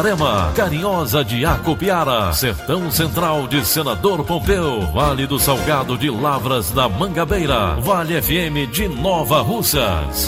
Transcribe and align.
Itarema, 0.00 0.50
Carinhosa 0.56 1.22
de 1.22 1.44
Acopiara, 1.44 2.32
Sertão 2.32 2.90
Central 2.90 3.46
de 3.46 3.62
Senador 3.66 4.24
Pompeu, 4.24 4.80
Vale 4.92 5.26
do 5.26 5.38
Salgado 5.38 5.98
de 5.98 6.08
Lavras 6.08 6.70
da 6.70 6.88
Mangabeira, 6.88 7.74
Vale 7.74 8.20
FM 8.22 8.72
de 8.72 8.88
Nova 8.88 9.42
Russas. 9.42 10.26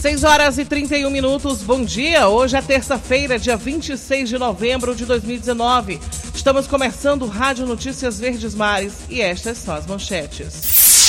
6 0.00 0.24
horas 0.24 0.56
e 0.56 0.64
31 0.64 1.10
minutos, 1.10 1.62
bom 1.62 1.84
dia. 1.84 2.28
Hoje 2.28 2.56
é 2.56 2.62
terça-feira, 2.62 3.38
dia 3.38 3.58
26 3.58 4.30
de 4.30 4.38
novembro 4.38 4.94
de 4.94 5.04
2019. 5.04 6.00
Estamos 6.34 6.66
começando 6.66 7.26
Rádio 7.26 7.66
Notícias 7.66 8.18
Verdes 8.18 8.54
Mares 8.54 8.94
e 9.10 9.20
estas 9.20 9.58
são 9.58 9.74
as 9.74 9.86
manchetes. 9.86 11.04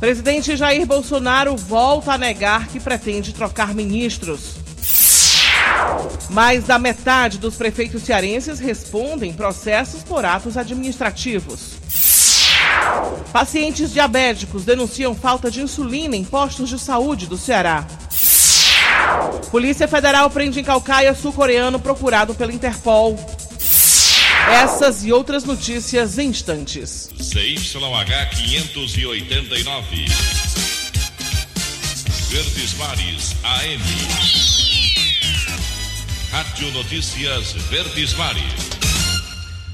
Presidente 0.00 0.54
Jair 0.56 0.86
Bolsonaro 0.86 1.56
volta 1.56 2.12
a 2.12 2.18
negar 2.18 2.68
que 2.68 2.78
pretende 2.78 3.32
trocar 3.32 3.74
ministros. 3.74 4.56
Mais 6.28 6.64
da 6.64 6.78
metade 6.78 7.38
dos 7.38 7.56
prefeitos 7.56 8.02
cearenses 8.02 8.58
respondem 8.58 9.32
processos 9.32 10.02
por 10.02 10.24
atos 10.24 10.56
administrativos. 10.58 11.76
Pacientes 13.32 13.90
diabéticos 13.92 14.64
denunciam 14.64 15.14
falta 15.14 15.50
de 15.50 15.62
insulina 15.62 16.14
em 16.14 16.24
postos 16.24 16.68
de 16.68 16.78
saúde 16.78 17.26
do 17.26 17.38
Ceará. 17.38 17.86
Polícia 19.50 19.88
Federal 19.88 20.28
prende 20.28 20.60
em 20.60 20.64
Calcaia 20.64 21.14
sul-coreano 21.14 21.78
procurado 21.78 22.34
pela 22.34 22.52
Interpol. 22.52 23.18
Essas 24.48 25.04
e 25.04 25.12
outras 25.12 25.42
notícias 25.44 26.18
em 26.18 26.28
instantes. 26.28 27.10
CYH 27.18 28.30
589. 28.36 30.06
Verdes 32.30 32.74
Mares 32.74 33.34
AM. 33.42 33.82
Rádio 36.30 36.70
Notícias 36.72 37.52
Verdes 37.70 38.14
Mares. 38.14 38.70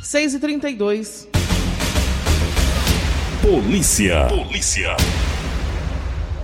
6 0.02 0.34
e 0.34 0.38
32 0.38 1.28
Polícia. 3.42 4.26
Polícia. 4.28 4.96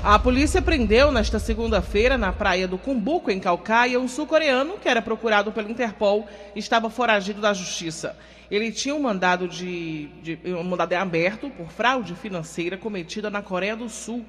A 0.02 0.16
polícia 0.16 0.62
prendeu 0.62 1.10
nesta 1.10 1.40
segunda-feira, 1.40 2.16
na 2.16 2.32
praia 2.32 2.68
do 2.68 2.78
Cumbuco, 2.78 3.30
em 3.30 3.40
Calcaia, 3.40 3.98
um 3.98 4.06
sul-coreano 4.06 4.78
que 4.78 4.88
era 4.88 5.02
procurado 5.02 5.50
pelo 5.50 5.68
Interpol 5.68 6.26
e 6.54 6.60
estava 6.60 6.88
foragido 6.88 7.40
da 7.40 7.52
justiça. 7.52 8.16
Ele 8.48 8.70
tinha 8.70 8.94
um 8.94 9.00
mandado, 9.00 9.48
de, 9.48 10.06
de, 10.22 10.38
um 10.46 10.62
mandado 10.62 10.92
aberto 10.94 11.50
por 11.50 11.68
fraude 11.70 12.14
financeira 12.14 12.76
cometida 12.76 13.28
na 13.28 13.42
Coreia 13.42 13.74
do 13.74 13.88
Sul. 13.88 14.24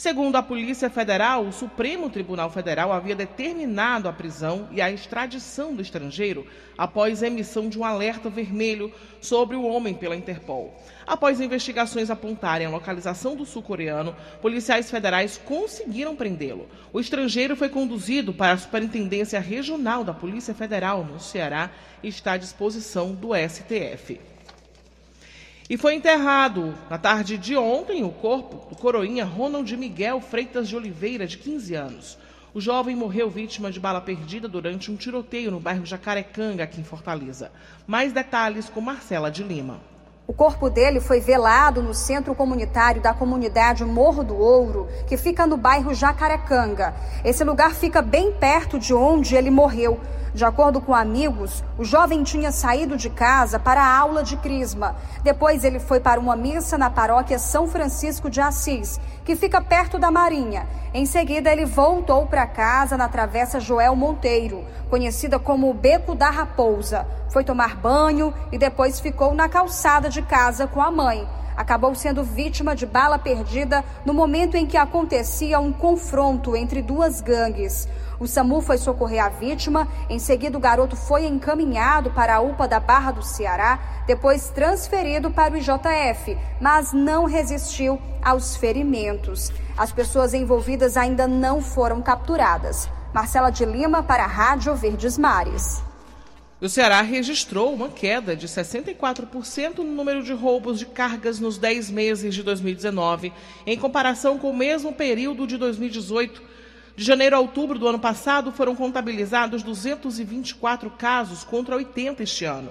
Segundo 0.00 0.36
a 0.36 0.42
Polícia 0.42 0.88
Federal, 0.88 1.44
o 1.44 1.52
Supremo 1.52 2.08
Tribunal 2.08 2.48
Federal 2.48 2.90
havia 2.90 3.14
determinado 3.14 4.08
a 4.08 4.12
prisão 4.14 4.66
e 4.72 4.80
a 4.80 4.90
extradição 4.90 5.74
do 5.74 5.82
estrangeiro 5.82 6.46
após 6.78 7.22
a 7.22 7.26
emissão 7.26 7.68
de 7.68 7.78
um 7.78 7.84
alerta 7.84 8.30
vermelho 8.30 8.90
sobre 9.20 9.56
o 9.56 9.62
homem 9.62 9.92
pela 9.92 10.16
Interpol. 10.16 10.74
Após 11.06 11.38
investigações 11.38 12.08
apontarem 12.08 12.66
a 12.66 12.70
localização 12.70 13.36
do 13.36 13.44
sul-coreano, 13.44 14.16
policiais 14.40 14.90
federais 14.90 15.36
conseguiram 15.36 16.16
prendê-lo. 16.16 16.66
O 16.94 16.98
estrangeiro 16.98 17.54
foi 17.54 17.68
conduzido 17.68 18.32
para 18.32 18.54
a 18.54 18.56
Superintendência 18.56 19.38
Regional 19.38 20.02
da 20.02 20.14
Polícia 20.14 20.54
Federal, 20.54 21.04
no 21.04 21.20
Ceará, 21.20 21.70
e 22.02 22.08
está 22.08 22.32
à 22.32 22.38
disposição 22.38 23.14
do 23.14 23.32
STF. 23.34 24.29
E 25.70 25.76
foi 25.76 25.94
enterrado 25.94 26.74
na 26.90 26.98
tarde 26.98 27.38
de 27.38 27.56
ontem 27.56 28.02
o 28.02 28.10
corpo 28.10 28.68
do 28.68 28.74
coroinha 28.74 29.24
Ronald 29.24 29.76
Miguel 29.76 30.20
Freitas 30.20 30.68
de 30.68 30.74
Oliveira, 30.74 31.28
de 31.28 31.38
15 31.38 31.74
anos. 31.76 32.18
O 32.52 32.60
jovem 32.60 32.96
morreu 32.96 33.30
vítima 33.30 33.70
de 33.70 33.78
bala 33.78 34.00
perdida 34.00 34.48
durante 34.48 34.90
um 34.90 34.96
tiroteio 34.96 35.52
no 35.52 35.60
bairro 35.60 35.86
Jacarecanga, 35.86 36.64
aqui 36.64 36.80
em 36.80 36.84
Fortaleza. 36.84 37.52
Mais 37.86 38.12
detalhes 38.12 38.68
com 38.68 38.80
Marcela 38.80 39.30
de 39.30 39.44
Lima. 39.44 39.78
O 40.26 40.32
corpo 40.32 40.68
dele 40.68 40.98
foi 40.98 41.20
velado 41.20 41.80
no 41.80 41.94
centro 41.94 42.34
comunitário 42.34 43.00
da 43.00 43.14
comunidade 43.14 43.84
Morro 43.84 44.24
do 44.24 44.36
Ouro, 44.36 44.88
que 45.06 45.16
fica 45.16 45.46
no 45.46 45.56
bairro 45.56 45.94
Jacarecanga. 45.94 46.96
Esse 47.24 47.44
lugar 47.44 47.76
fica 47.76 48.02
bem 48.02 48.32
perto 48.32 48.76
de 48.76 48.92
onde 48.92 49.36
ele 49.36 49.52
morreu. 49.52 50.00
De 50.32 50.44
acordo 50.44 50.80
com 50.80 50.94
amigos, 50.94 51.64
o 51.76 51.84
jovem 51.84 52.22
tinha 52.22 52.52
saído 52.52 52.96
de 52.96 53.10
casa 53.10 53.58
para 53.58 53.82
a 53.82 53.98
aula 53.98 54.22
de 54.22 54.36
crisma. 54.36 54.94
Depois 55.24 55.64
ele 55.64 55.80
foi 55.80 55.98
para 55.98 56.20
uma 56.20 56.36
missa 56.36 56.78
na 56.78 56.88
paróquia 56.88 57.38
São 57.38 57.66
Francisco 57.66 58.30
de 58.30 58.40
Assis, 58.40 59.00
que 59.24 59.34
fica 59.34 59.60
perto 59.60 59.98
da 59.98 60.10
Marinha. 60.10 60.66
Em 60.94 61.04
seguida, 61.04 61.50
ele 61.50 61.64
voltou 61.64 62.26
para 62.26 62.46
casa 62.46 62.96
na 62.96 63.08
Travessa 63.08 63.58
Joel 63.58 63.96
Monteiro, 63.96 64.64
conhecida 64.88 65.38
como 65.38 65.74
Beco 65.74 66.14
da 66.14 66.30
Raposa. 66.30 67.06
Foi 67.28 67.42
tomar 67.42 67.76
banho 67.76 68.32
e 68.52 68.58
depois 68.58 69.00
ficou 69.00 69.34
na 69.34 69.48
calçada 69.48 70.08
de 70.08 70.22
casa 70.22 70.66
com 70.66 70.80
a 70.80 70.90
mãe 70.90 71.26
acabou 71.56 71.94
sendo 71.94 72.24
vítima 72.24 72.74
de 72.74 72.86
bala 72.86 73.18
perdida 73.18 73.84
no 74.04 74.14
momento 74.14 74.56
em 74.56 74.66
que 74.66 74.76
acontecia 74.76 75.60
um 75.60 75.72
confronto 75.72 76.56
entre 76.56 76.82
duas 76.82 77.20
gangues. 77.20 77.88
O 78.18 78.26
SAMU 78.26 78.60
foi 78.60 78.76
socorrer 78.76 79.24
a 79.24 79.28
vítima, 79.28 79.88
em 80.08 80.18
seguida 80.18 80.56
o 80.56 80.60
garoto 80.60 80.94
foi 80.94 81.26
encaminhado 81.26 82.10
para 82.10 82.36
a 82.36 82.40
UPA 82.40 82.68
da 82.68 82.78
Barra 82.78 83.12
do 83.12 83.22
Ceará, 83.22 83.78
depois 84.06 84.50
transferido 84.50 85.30
para 85.30 85.54
o 85.54 85.56
IJF, 85.56 86.36
mas 86.60 86.92
não 86.92 87.24
resistiu 87.24 88.00
aos 88.22 88.56
ferimentos. 88.56 89.50
As 89.76 89.90
pessoas 89.90 90.34
envolvidas 90.34 90.96
ainda 90.96 91.26
não 91.26 91.62
foram 91.62 92.02
capturadas. 92.02 92.88
Marcela 93.12 93.50
de 93.50 93.64
Lima 93.64 94.02
para 94.02 94.24
a 94.24 94.28
Rádio 94.28 94.74
Verdes 94.76 95.16
Mares. 95.16 95.89
O 96.60 96.68
Ceará 96.68 97.00
registrou 97.00 97.72
uma 97.72 97.88
queda 97.88 98.36
de 98.36 98.46
64% 98.46 99.78
no 99.78 99.84
número 99.84 100.22
de 100.22 100.34
roubos 100.34 100.78
de 100.78 100.84
cargas 100.84 101.40
nos 101.40 101.56
10 101.56 101.90
meses 101.90 102.34
de 102.34 102.42
2019, 102.42 103.32
em 103.66 103.78
comparação 103.78 104.38
com 104.38 104.50
o 104.50 104.56
mesmo 104.56 104.92
período 104.92 105.46
de 105.46 105.56
2018. 105.56 106.42
De 106.94 107.02
janeiro 107.02 107.34
a 107.34 107.40
outubro 107.40 107.78
do 107.78 107.88
ano 107.88 107.98
passado, 107.98 108.52
foram 108.52 108.76
contabilizados 108.76 109.62
224 109.62 110.90
casos 110.90 111.44
contra 111.44 111.76
80 111.76 112.22
este 112.24 112.44
ano. 112.44 112.70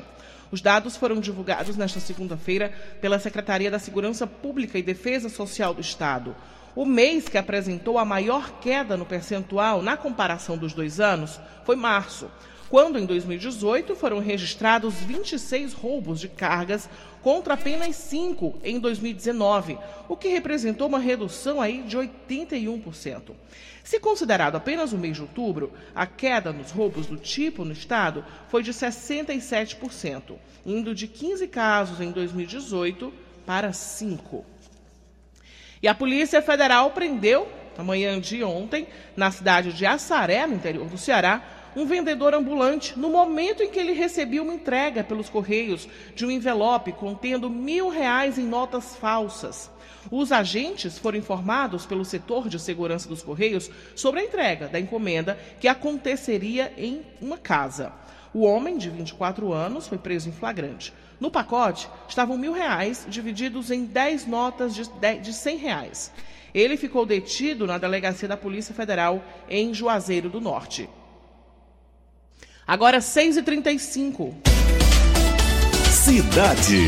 Os 0.51 0.61
dados 0.61 0.95
foram 0.95 1.19
divulgados 1.19 1.75
nesta 1.75 1.99
segunda-feira 1.99 2.71
pela 3.01 3.17
Secretaria 3.17 3.71
da 3.71 3.79
Segurança 3.79 4.27
Pública 4.27 4.77
e 4.77 4.83
Defesa 4.83 5.29
Social 5.29 5.73
do 5.73 5.81
Estado. 5.81 6.35
O 6.75 6.85
mês 6.85 7.27
que 7.27 7.39
apresentou 7.39 7.97
a 7.97 8.05
maior 8.05 8.59
queda 8.59 8.95
no 8.95 9.05
percentual 9.05 9.81
na 9.81 9.97
comparação 9.97 10.59
dos 10.59 10.73
dois 10.73 10.99
anos 10.99 11.39
foi 11.65 11.75
março, 11.75 12.29
quando 12.69 12.99
em 12.99 13.05
2018 13.05 13.95
foram 13.95 14.19
registrados 14.19 14.93
26 14.95 15.73
roubos 15.73 16.19
de 16.19 16.29
cargas 16.29 16.87
contra 17.21 17.55
apenas 17.55 17.95
5 17.95 18.59
em 18.63 18.79
2019, 18.79 19.77
o 20.07 20.15
que 20.15 20.29
representou 20.29 20.87
uma 20.87 20.99
redução 20.99 21.59
aí 21.59 21.81
de 21.81 21.97
81%. 21.97 23.31
Se 23.83 23.99
considerado 23.99 24.55
apenas 24.55 24.93
o 24.93 24.97
mês 24.97 25.15
de 25.15 25.23
outubro, 25.23 25.73
a 25.95 26.05
queda 26.05 26.53
nos 26.53 26.69
roubos 26.69 27.07
do 27.07 27.17
tipo 27.17 27.65
no 27.65 27.73
estado 27.73 28.23
foi 28.47 28.61
de 28.61 28.71
67%, 28.71 30.35
indo 30.63 30.93
de 30.93 31.07
15 31.07 31.47
casos 31.47 31.99
em 31.99 32.11
2018 32.11 33.11
para 33.47 33.73
5. 33.73 34.45
E 35.81 35.87
a 35.87 35.95
Polícia 35.95 36.41
Federal 36.41 36.91
prendeu, 36.91 37.47
na 37.75 37.83
manhã 37.83 38.19
de 38.19 38.43
ontem, 38.43 38.87
na 39.15 39.31
cidade 39.31 39.73
de 39.73 39.85
Assaré, 39.85 40.45
no 40.45 40.55
interior 40.55 40.87
do 40.87 40.97
Ceará, 40.97 41.58
um 41.75 41.85
vendedor 41.85 42.33
ambulante 42.33 42.97
no 42.97 43.09
momento 43.09 43.63
em 43.63 43.69
que 43.69 43.79
ele 43.79 43.93
recebia 43.93 44.41
uma 44.41 44.53
entrega 44.53 45.03
pelos 45.03 45.29
Correios 45.29 45.87
de 46.15 46.25
um 46.25 46.31
envelope 46.31 46.91
contendo 46.93 47.49
mil 47.49 47.89
reais 47.89 48.37
em 48.37 48.45
notas 48.45 48.95
falsas. 48.95 49.69
Os 50.11 50.31
agentes 50.31 50.97
foram 50.97 51.17
informados 51.17 51.85
pelo 51.85 52.05
setor 52.05 52.49
de 52.49 52.59
segurança 52.59 53.07
dos 53.07 53.21
Correios 53.21 53.69
sobre 53.95 54.21
a 54.21 54.23
entrega 54.23 54.67
da 54.67 54.79
encomenda 54.79 55.37
que 55.59 55.67
aconteceria 55.67 56.73
em 56.77 57.01
uma 57.21 57.37
casa. 57.37 57.93
O 58.33 58.43
homem, 58.43 58.77
de 58.77 58.89
24 58.89 59.51
anos, 59.51 59.87
foi 59.87 59.97
preso 59.97 60.29
em 60.29 60.31
flagrante. 60.31 60.93
No 61.19 61.29
pacote 61.29 61.89
estavam 62.07 62.37
mil 62.37 62.53
reais 62.53 63.05
divididos 63.09 63.71
em 63.71 63.85
10 63.85 64.25
notas 64.25 64.73
de, 64.73 64.89
10, 64.89 65.21
de 65.21 65.33
100 65.33 65.57
reais. 65.57 66.11
Ele 66.53 66.77
ficou 66.77 67.05
detido 67.05 67.67
na 67.67 67.77
delegacia 67.77 68.27
da 68.27 68.37
Polícia 68.37 68.73
Federal 68.73 69.23
em 69.47 69.73
Juazeiro 69.73 70.29
do 70.29 70.41
Norte. 70.41 70.88
Agora 72.69 72.99
6h35. 72.99 74.31
Cidade. 75.89 76.85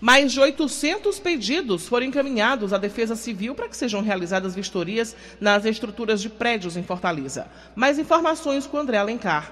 Mais 0.00 0.30
de 0.30 0.38
800 0.38 1.18
pedidos 1.18 1.88
foram 1.88 2.06
encaminhados 2.06 2.72
à 2.72 2.78
Defesa 2.78 3.16
Civil 3.16 3.52
para 3.56 3.68
que 3.68 3.76
sejam 3.76 4.00
realizadas 4.00 4.54
vistorias 4.54 5.16
nas 5.40 5.64
estruturas 5.64 6.22
de 6.22 6.28
prédios 6.28 6.76
em 6.76 6.84
Fortaleza. 6.84 7.48
Mais 7.74 7.98
informações 7.98 8.64
com 8.64 8.78
André 8.78 8.98
Alencar. 8.98 9.50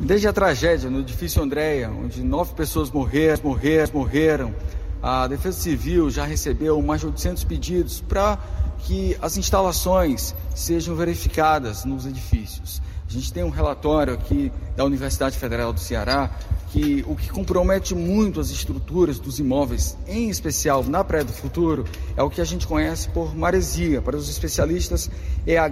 Desde 0.00 0.26
a 0.26 0.32
tragédia 0.32 0.88
no 0.88 1.00
edifício 1.00 1.42
Andréia, 1.42 1.90
onde 1.90 2.22
nove 2.22 2.54
pessoas 2.54 2.90
morreram, 2.90 3.42
morreram, 3.44 3.92
morreram, 3.92 4.54
a 5.02 5.26
Defesa 5.26 5.60
Civil 5.60 6.08
já 6.08 6.24
recebeu 6.24 6.80
mais 6.80 7.02
de 7.02 7.08
800 7.08 7.44
pedidos 7.44 8.00
para 8.00 8.38
que 8.78 9.18
as 9.20 9.36
instalações 9.36 10.34
sejam 10.54 10.94
verificadas 10.94 11.84
nos 11.84 12.06
edifícios. 12.06 12.80
A 13.08 13.10
gente 13.10 13.32
tem 13.32 13.42
um 13.42 13.48
relatório 13.48 14.12
aqui 14.12 14.52
da 14.76 14.84
Universidade 14.84 15.38
Federal 15.38 15.72
do 15.72 15.80
Ceará 15.80 16.30
que 16.70 17.02
o 17.08 17.16
que 17.16 17.30
compromete 17.30 17.94
muito 17.94 18.38
as 18.38 18.50
estruturas 18.50 19.18
dos 19.18 19.38
imóveis, 19.38 19.96
em 20.06 20.28
especial 20.28 20.84
na 20.84 21.02
Praia 21.02 21.24
do 21.24 21.32
Futuro, 21.32 21.86
é 22.14 22.22
o 22.22 22.28
que 22.28 22.38
a 22.38 22.44
gente 22.44 22.66
conhece 22.66 23.08
por 23.08 23.34
maresia. 23.34 24.02
Para 24.02 24.14
os 24.14 24.28
especialistas, 24.28 25.10
é 25.46 25.56
a 25.56 25.70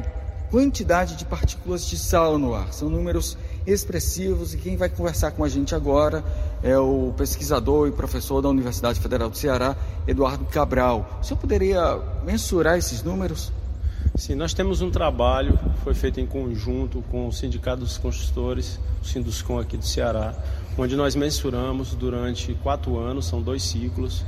quantidade 0.51 1.15
de 1.17 1.27
partículas 1.27 1.87
de 1.87 1.99
sal 1.99 2.39
no 2.39 2.55
ar. 2.55 2.73
São 2.73 2.89
números 2.89 3.37
expressivos 3.67 4.55
e 4.55 4.57
quem 4.57 4.79
vai 4.79 4.89
conversar 4.89 5.33
com 5.33 5.45
a 5.45 5.49
gente 5.51 5.75
agora 5.75 6.25
é 6.63 6.79
o 6.79 7.13
pesquisador 7.19 7.87
e 7.87 7.93
professor 7.93 8.41
da 8.41 8.49
Universidade 8.49 8.99
Federal 8.99 9.29
do 9.29 9.37
Ceará, 9.37 9.77
Eduardo 10.09 10.47
Cabral. 10.47 11.19
O 11.21 11.23
senhor 11.23 11.39
poderia 11.39 12.01
mensurar 12.25 12.79
esses 12.79 13.03
números? 13.03 13.53
Sim, 14.17 14.35
nós 14.35 14.55
temos 14.55 14.81
um 14.81 14.91
trabalho, 14.91 15.59
foi 15.85 15.93
feito 15.93 16.19
em 16.19 16.27
conjunto 16.27 17.05
com 17.11 17.29
o 17.29 17.33
Sindicato 17.33 17.81
dos 17.81 17.99
Construtores, 17.99 18.81
o 19.03 19.05
Sinduscom 19.05 19.59
aqui 19.59 19.77
do 19.77 19.85
Ceará, 19.85 20.35
onde 20.79 20.97
nós 20.97 21.15
mensuramos 21.15 21.95
durante 21.95 22.55
quatro 22.63 22.99
anos, 22.99 23.27
são 23.27 23.43
dois 23.43 23.63
ciclos, 23.63 24.25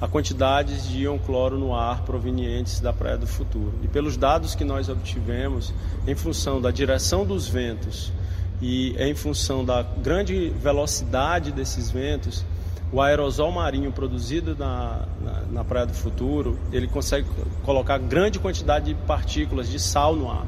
a 0.00 0.06
quantidade 0.06 0.88
de 0.88 1.02
íon 1.02 1.18
cloro 1.18 1.58
no 1.58 1.74
ar 1.74 2.02
provenientes 2.04 2.78
da 2.78 2.92
Praia 2.92 3.18
do 3.18 3.26
Futuro. 3.26 3.74
E 3.82 3.88
pelos 3.88 4.16
dados 4.16 4.54
que 4.54 4.64
nós 4.64 4.88
obtivemos, 4.88 5.74
em 6.06 6.14
função 6.14 6.60
da 6.60 6.70
direção 6.70 7.26
dos 7.26 7.48
ventos 7.48 8.12
e 8.60 8.94
em 8.96 9.12
função 9.12 9.64
da 9.64 9.82
grande 9.82 10.50
velocidade 10.50 11.50
desses 11.50 11.90
ventos, 11.90 12.44
o 12.92 13.00
aerosol 13.00 13.50
marinho 13.50 13.90
produzido 13.90 14.54
na, 14.54 15.06
na, 15.20 15.40
na, 15.50 15.64
Praia 15.64 15.86
do 15.86 15.94
Futuro, 15.94 16.58
ele 16.70 16.86
consegue 16.86 17.26
colocar 17.62 17.96
grande 17.98 18.38
quantidade 18.38 18.92
de 18.92 18.94
partículas 19.06 19.68
de 19.68 19.80
sal 19.80 20.14
no 20.14 20.30
ar. 20.30 20.46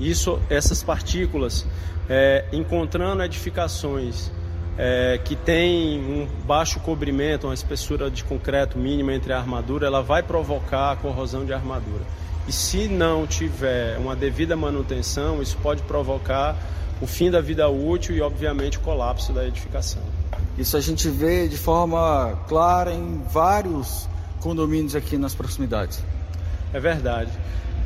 Isso, 0.00 0.40
essas 0.48 0.82
partículas, 0.82 1.66
é, 2.08 2.46
encontrando 2.52 3.22
edificações 3.22 4.30
é, 4.78 5.20
que 5.22 5.36
têm 5.36 6.00
um 6.00 6.26
baixo 6.46 6.80
cobrimento, 6.80 7.46
uma 7.46 7.54
espessura 7.54 8.10
de 8.10 8.24
concreto 8.24 8.78
mínima 8.78 9.12
entre 9.12 9.32
a 9.34 9.38
armadura, 9.38 9.86
ela 9.86 10.02
vai 10.02 10.22
provocar 10.22 10.92
a 10.92 10.96
corrosão 10.96 11.44
de 11.44 11.52
armadura. 11.52 12.02
E 12.46 12.52
se 12.52 12.88
não 12.88 13.26
tiver 13.26 13.98
uma 13.98 14.16
devida 14.16 14.56
manutenção, 14.56 15.42
isso 15.42 15.58
pode 15.62 15.82
provocar 15.82 16.56
o 16.98 17.06
fim 17.06 17.30
da 17.30 17.42
vida 17.42 17.68
útil 17.68 18.16
e, 18.16 18.22
obviamente, 18.22 18.78
o 18.78 18.80
colapso 18.80 19.34
da 19.34 19.46
edificação. 19.46 20.02
Isso 20.58 20.76
a 20.76 20.80
gente 20.80 21.08
vê 21.08 21.46
de 21.46 21.56
forma 21.56 22.36
clara 22.48 22.92
em 22.92 23.22
vários 23.30 24.08
condomínios 24.40 24.96
aqui 24.96 25.16
nas 25.16 25.32
proximidades. 25.32 26.02
É 26.72 26.80
verdade. 26.80 27.30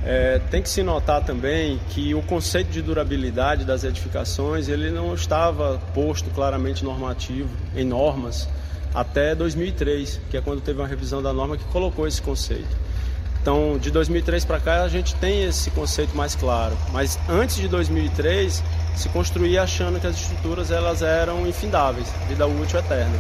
É, 0.05 0.41
tem 0.51 0.63
que 0.63 0.69
se 0.69 0.83
notar 0.83 1.23
também 1.23 1.79
que 1.91 2.15
o 2.15 2.23
conceito 2.23 2.71
de 2.71 2.83
durabilidade 2.83 3.65
das 3.65 3.85
edificações 3.85 4.69
ele 4.69 4.91
não 4.91 5.15
estava 5.15 5.81
posto 5.95 6.29
claramente 6.31 6.83
normativo 6.83 7.49
em 7.77 7.85
normas 7.85 8.49
até 8.95 9.35
2003, 9.35 10.21
que 10.31 10.37
é 10.37 10.41
quando 10.41 10.61
teve 10.61 10.81
uma 10.81 10.89
revisão 10.89 11.23
da 11.23 11.33
norma 11.33 11.57
que 11.57 11.65
colocou 11.67 12.07
esse 12.07 12.21
conceito. 12.21 12.77
Então, 13.41 13.79
de 13.79 13.91
2003 13.91 14.45
para 14.45 14.61
cá 14.61 14.83
a 14.83 14.89
gente 14.89 15.15
tem 15.17 15.45
esse 15.45 15.71
conceito 15.71 16.17
mais 16.17 16.35
claro, 16.35 16.77
mas 16.93 17.19
antes 17.29 17.57
de 17.57 17.69
2003 17.69 18.63
se 18.95 19.09
construía 19.09 19.63
achando 19.63 20.01
que 20.01 20.07
as 20.07 20.17
estruturas 20.17 20.71
elas 20.71 21.03
eram 21.03 21.47
infindáveis, 21.47 22.11
vida 22.29 22.47
útil 22.47 22.79
eterna. 22.79 23.17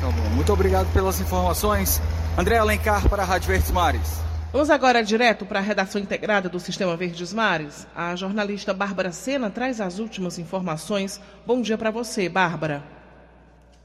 Tá 0.00 0.06
bom. 0.06 0.34
Muito 0.34 0.52
obrigado 0.52 0.92
pelas 0.92 1.20
informações. 1.20 2.00
André 2.38 2.58
Alencar 2.58 3.08
para 3.08 3.22
a 3.22 3.26
Rádio 3.26 3.48
Verdes 3.48 3.70
Mares. 3.70 4.22
Vamos 4.52 4.70
agora 4.70 5.02
direto 5.02 5.44
para 5.44 5.58
a 5.58 5.62
redação 5.62 6.00
integrada 6.00 6.48
do 6.48 6.60
Sistema 6.60 6.96
Verdes 6.96 7.32
Mares. 7.32 7.86
A 7.94 8.14
jornalista 8.14 8.72
Bárbara 8.72 9.12
Sena 9.12 9.50
traz 9.50 9.80
as 9.80 9.98
últimas 9.98 10.38
informações. 10.38 11.20
Bom 11.46 11.60
dia 11.60 11.76
para 11.76 11.90
você, 11.90 12.28
Bárbara. 12.28 12.82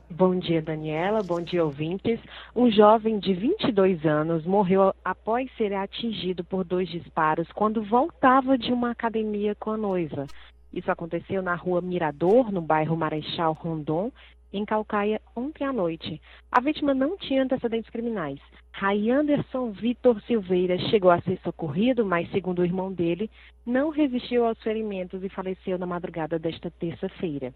Bom 0.10 0.38
dia, 0.38 0.62
Daniela. 0.62 1.24
Bom 1.24 1.42
dia, 1.42 1.64
ouvintes. 1.64 2.20
Um 2.54 2.70
jovem 2.70 3.18
de 3.18 3.34
22 3.34 4.06
anos 4.06 4.46
morreu 4.46 4.94
após 5.04 5.50
ser 5.58 5.74
atingido 5.74 6.44
por 6.44 6.66
dois 6.66 6.90
disparos 6.90 7.48
quando 7.54 7.82
voltava 7.84 8.58
de 8.58 8.74
uma 8.74 8.92
academia 8.92 9.56
com 9.56 9.72
a 9.72 9.78
noiva. 9.78 10.28
Isso 10.74 10.92
aconteceu 10.92 11.42
na 11.42 11.56
rua 11.56 11.82
Mirador, 11.82 12.52
no 12.52 12.62
bairro 12.62 12.96
Marechal 12.96 13.54
Rondon, 13.54 14.12
em 14.54 14.66
Calcaia, 14.66 15.22
ontem 15.36 15.64
à 15.64 15.72
noite. 15.72 16.22
A 16.52 16.60
vítima 16.60 16.94
não 16.94 17.18
tinha 17.18 17.44
antecedentes 17.44 17.90
criminais. 17.90 18.40
Ray 18.74 19.10
Anderson 19.12 19.72
Vitor 19.72 20.22
Silveira 20.24 20.78
chegou 20.90 21.12
a 21.12 21.22
ser 21.22 21.40
socorrido, 21.44 22.06
mas, 22.06 22.30
segundo 22.32 22.60
o 22.60 22.66
irmão 22.66 22.92
dele, 22.92 23.30
não 23.66 23.90
resistiu 23.90 24.46
aos 24.46 24.62
ferimentos 24.62 25.24
e 25.24 25.30
faleceu 25.30 25.78
na 25.78 25.86
madrugada 25.86 26.38
desta 26.40 26.70
terça-feira. 26.72 27.54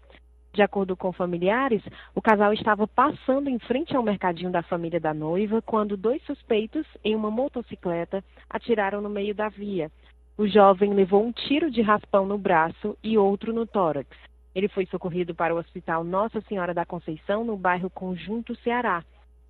De 0.56 0.62
acordo 0.62 0.96
com 0.96 1.12
familiares, 1.12 1.82
o 2.14 2.22
casal 2.22 2.50
estava 2.54 2.86
passando 2.86 3.50
em 3.50 3.58
frente 3.58 3.94
ao 3.94 4.02
mercadinho 4.02 4.50
da 4.50 4.62
família 4.62 4.98
da 4.98 5.12
noiva 5.12 5.60
quando 5.60 5.98
dois 5.98 6.22
suspeitos, 6.22 6.86
em 7.04 7.14
uma 7.14 7.30
motocicleta, 7.30 8.24
atiraram 8.48 9.02
no 9.02 9.10
meio 9.10 9.34
da 9.34 9.50
via. 9.50 9.90
O 10.38 10.46
jovem 10.46 10.92
levou 10.92 11.24
um 11.24 11.32
tiro 11.32 11.70
de 11.70 11.80
raspão 11.80 12.26
no 12.26 12.36
braço 12.36 12.94
e 13.02 13.16
outro 13.16 13.54
no 13.54 13.66
tórax. 13.66 14.06
Ele 14.54 14.68
foi 14.68 14.84
socorrido 14.84 15.34
para 15.34 15.54
o 15.54 15.58
Hospital 15.58 16.04
Nossa 16.04 16.42
Senhora 16.42 16.74
da 16.74 16.84
Conceição, 16.84 17.42
no 17.42 17.56
bairro 17.56 17.88
Conjunto 17.88 18.54
Ceará. 18.56 19.02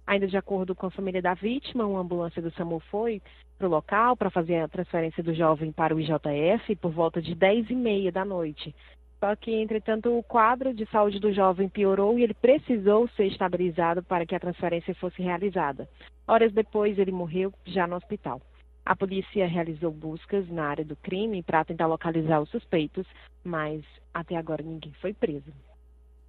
Ainda 0.07 0.29
de 0.29 0.37
acordo 0.37 0.77
com 0.77 0.87
a 0.87 0.91
família 0.91 1.21
da 1.21 1.35
vítima, 1.35 1.85
uma 1.85 1.99
ambulância 1.99 2.41
do 2.41 2.53
SAMU 2.53 2.79
foi 2.89 3.21
para 3.59 3.67
o 3.67 3.71
local 3.71 4.17
para 4.17 4.31
fazer 4.31 4.61
a 4.61 4.69
transferência 4.69 5.25
do 5.25 5.35
jovem 5.35 5.73
para 5.73 5.93
o 5.93 5.99
IJF 5.99 6.77
por 6.77 6.93
volta 6.93 7.21
de 7.21 7.35
10 7.35 7.71
e 7.71 7.75
meia 7.75 8.13
da 8.13 8.25
noite. 8.25 8.73
Só 9.19 9.35
que, 9.35 9.51
entretanto, 9.51 10.17
o 10.17 10.23
quadro 10.23 10.73
de 10.73 10.87
saúde 10.87 11.19
do 11.19 11.33
jovem 11.33 11.69
piorou 11.69 12.17
e 12.17 12.23
ele 12.23 12.35
precisou 12.35 13.09
ser 13.09 13.27
estabilizado 13.27 14.05
para 14.05 14.25
que 14.25 14.37
a 14.37 14.41
transferência 14.41 14.95
fosse 14.95 15.21
realizada. 15.21 15.89
Horas 16.29 16.53
depois, 16.53 16.97
ele 16.97 17.11
morreu 17.11 17.53
já 17.65 17.89
no 17.89 17.97
hospital. 17.97 18.41
A 18.87 18.95
polícia 18.95 19.49
realizou 19.49 19.91
buscas 19.91 20.49
na 20.49 20.65
área 20.65 20.85
do 20.85 20.95
crime 20.95 21.43
para 21.43 21.65
tentar 21.65 21.89
localizar 21.89 22.41
os 22.41 22.49
suspeitos, 22.51 23.05
mas 23.43 23.83
até 24.15 24.37
agora 24.37 24.63
ninguém 24.63 24.93
foi 25.01 25.13
preso. 25.13 25.53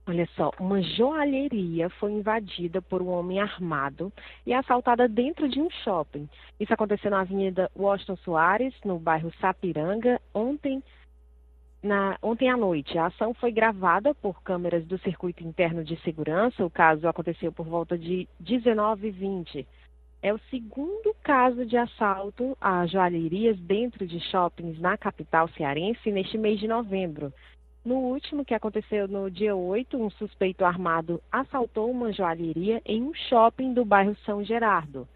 Olha 0.08 0.28
só, 0.36 0.52
uma 0.60 0.82
joalheria 0.82 1.88
foi 1.92 2.14
invadida 2.14 2.82
por 2.82 3.00
um 3.00 3.10
homem 3.10 3.40
armado 3.40 4.12
e 4.44 4.54
assaltada 4.54 5.08
dentro 5.08 5.48
de 5.48 5.62
um 5.62 5.70
shopping. 5.70 6.28
Isso 6.60 6.74
aconteceu 6.74 7.12
na 7.12 7.20
Avenida 7.20 7.70
Washington 7.76 8.16
Soares, 8.24 8.74
no 8.84 8.98
bairro 8.98 9.32
Sapiranga, 9.40 10.20
ontem, 10.34 10.82
na, 11.84 12.18
ontem 12.24 12.50
à 12.50 12.58
noite. 12.58 12.98
A 12.98 13.08
ação 13.08 13.36
foi 13.36 13.52
gravada 13.52 14.16
por 14.16 14.42
câmeras 14.42 14.84
do 14.86 14.98
circuito 15.00 15.44
interno 15.44 15.84
de 15.84 15.96
segurança. 15.98 16.66
O 16.66 16.72
caso 16.72 17.08
aconteceu 17.08 17.52
por 17.52 17.68
volta 17.68 17.96
de 17.96 18.28
19h20. 18.42 19.64
É 20.22 20.34
o 20.34 20.40
segundo 20.50 21.16
caso 21.24 21.66
de 21.66 21.78
assalto 21.78 22.58
a 22.60 22.86
joalherias 22.88 23.58
dentro 23.60 24.06
de 24.08 24.20
shoppings 24.20 24.80
na 24.80 24.98
capital 24.98 25.48
cearense 25.50 26.12
neste 26.12 26.38
mês 26.38 26.60
de 26.60 26.68
novembro. 26.68 27.32
No 27.86 27.96
último, 27.96 28.44
que 28.44 28.54
aconteceu 28.54 29.08
no 29.08 29.32
dia 29.32 29.56
8, 29.56 29.96
um 29.96 30.10
suspeito 30.10 30.66
armado 30.66 31.22
assaltou 31.32 31.90
uma 31.90 32.12
joalheria 32.12 32.82
em 32.86 33.02
um 33.02 33.14
shopping 33.14 33.74
do 33.74 33.86
bairro 33.86 34.16
São 34.26 34.44
Gerardo. 34.44 35.08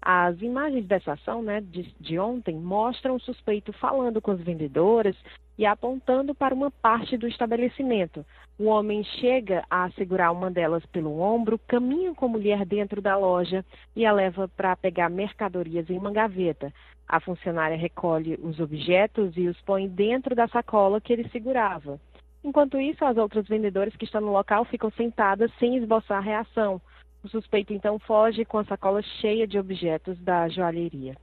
As 0.00 0.40
imagens 0.42 0.86
dessa 0.86 1.12
ação 1.12 1.42
né, 1.42 1.60
de, 1.60 1.94
de 1.98 2.18
ontem 2.18 2.54
mostram 2.54 3.16
o 3.16 3.20
suspeito 3.20 3.72
falando 3.72 4.20
com 4.20 4.32
as 4.32 4.40
vendedoras 4.40 5.16
e 5.56 5.64
apontando 5.64 6.34
para 6.34 6.54
uma 6.54 6.70
parte 6.70 7.16
do 7.16 7.26
estabelecimento. 7.26 8.24
O 8.58 8.66
homem 8.66 9.02
chega 9.02 9.64
a 9.70 9.90
segurar 9.92 10.30
uma 10.30 10.50
delas 10.50 10.84
pelo 10.86 11.18
ombro, 11.20 11.58
caminha 11.66 12.14
com 12.14 12.26
a 12.26 12.28
mulher 12.28 12.64
dentro 12.66 13.00
da 13.00 13.16
loja 13.16 13.64
e 13.96 14.04
a 14.04 14.12
leva 14.12 14.46
para 14.48 14.76
pegar 14.76 15.08
mercadorias 15.08 15.88
em 15.88 15.98
uma 15.98 16.12
gaveta. 16.12 16.72
A 17.08 17.18
funcionária 17.18 17.76
recolhe 17.76 18.38
os 18.42 18.60
objetos 18.60 19.36
e 19.36 19.48
os 19.48 19.60
põe 19.62 19.88
dentro 19.88 20.34
da 20.34 20.46
sacola 20.48 21.00
que 21.00 21.12
ele 21.12 21.28
segurava. 21.30 21.98
Enquanto 22.44 22.80
isso, 22.80 23.04
as 23.04 23.16
outras 23.16 23.46
vendedoras 23.46 23.94
que 23.96 24.04
estão 24.04 24.20
no 24.20 24.32
local 24.32 24.64
ficam 24.64 24.90
sentadas 24.90 25.50
sem 25.58 25.76
esboçar 25.76 26.22
reação. 26.22 26.80
O 27.24 27.28
suspeito 27.28 27.72
então 27.72 27.98
foge 28.00 28.44
com 28.44 28.58
a 28.58 28.64
sacola 28.64 29.00
cheia 29.20 29.46
de 29.46 29.58
objetos 29.58 30.18
da 30.20 30.48
joalheria. 30.48 31.16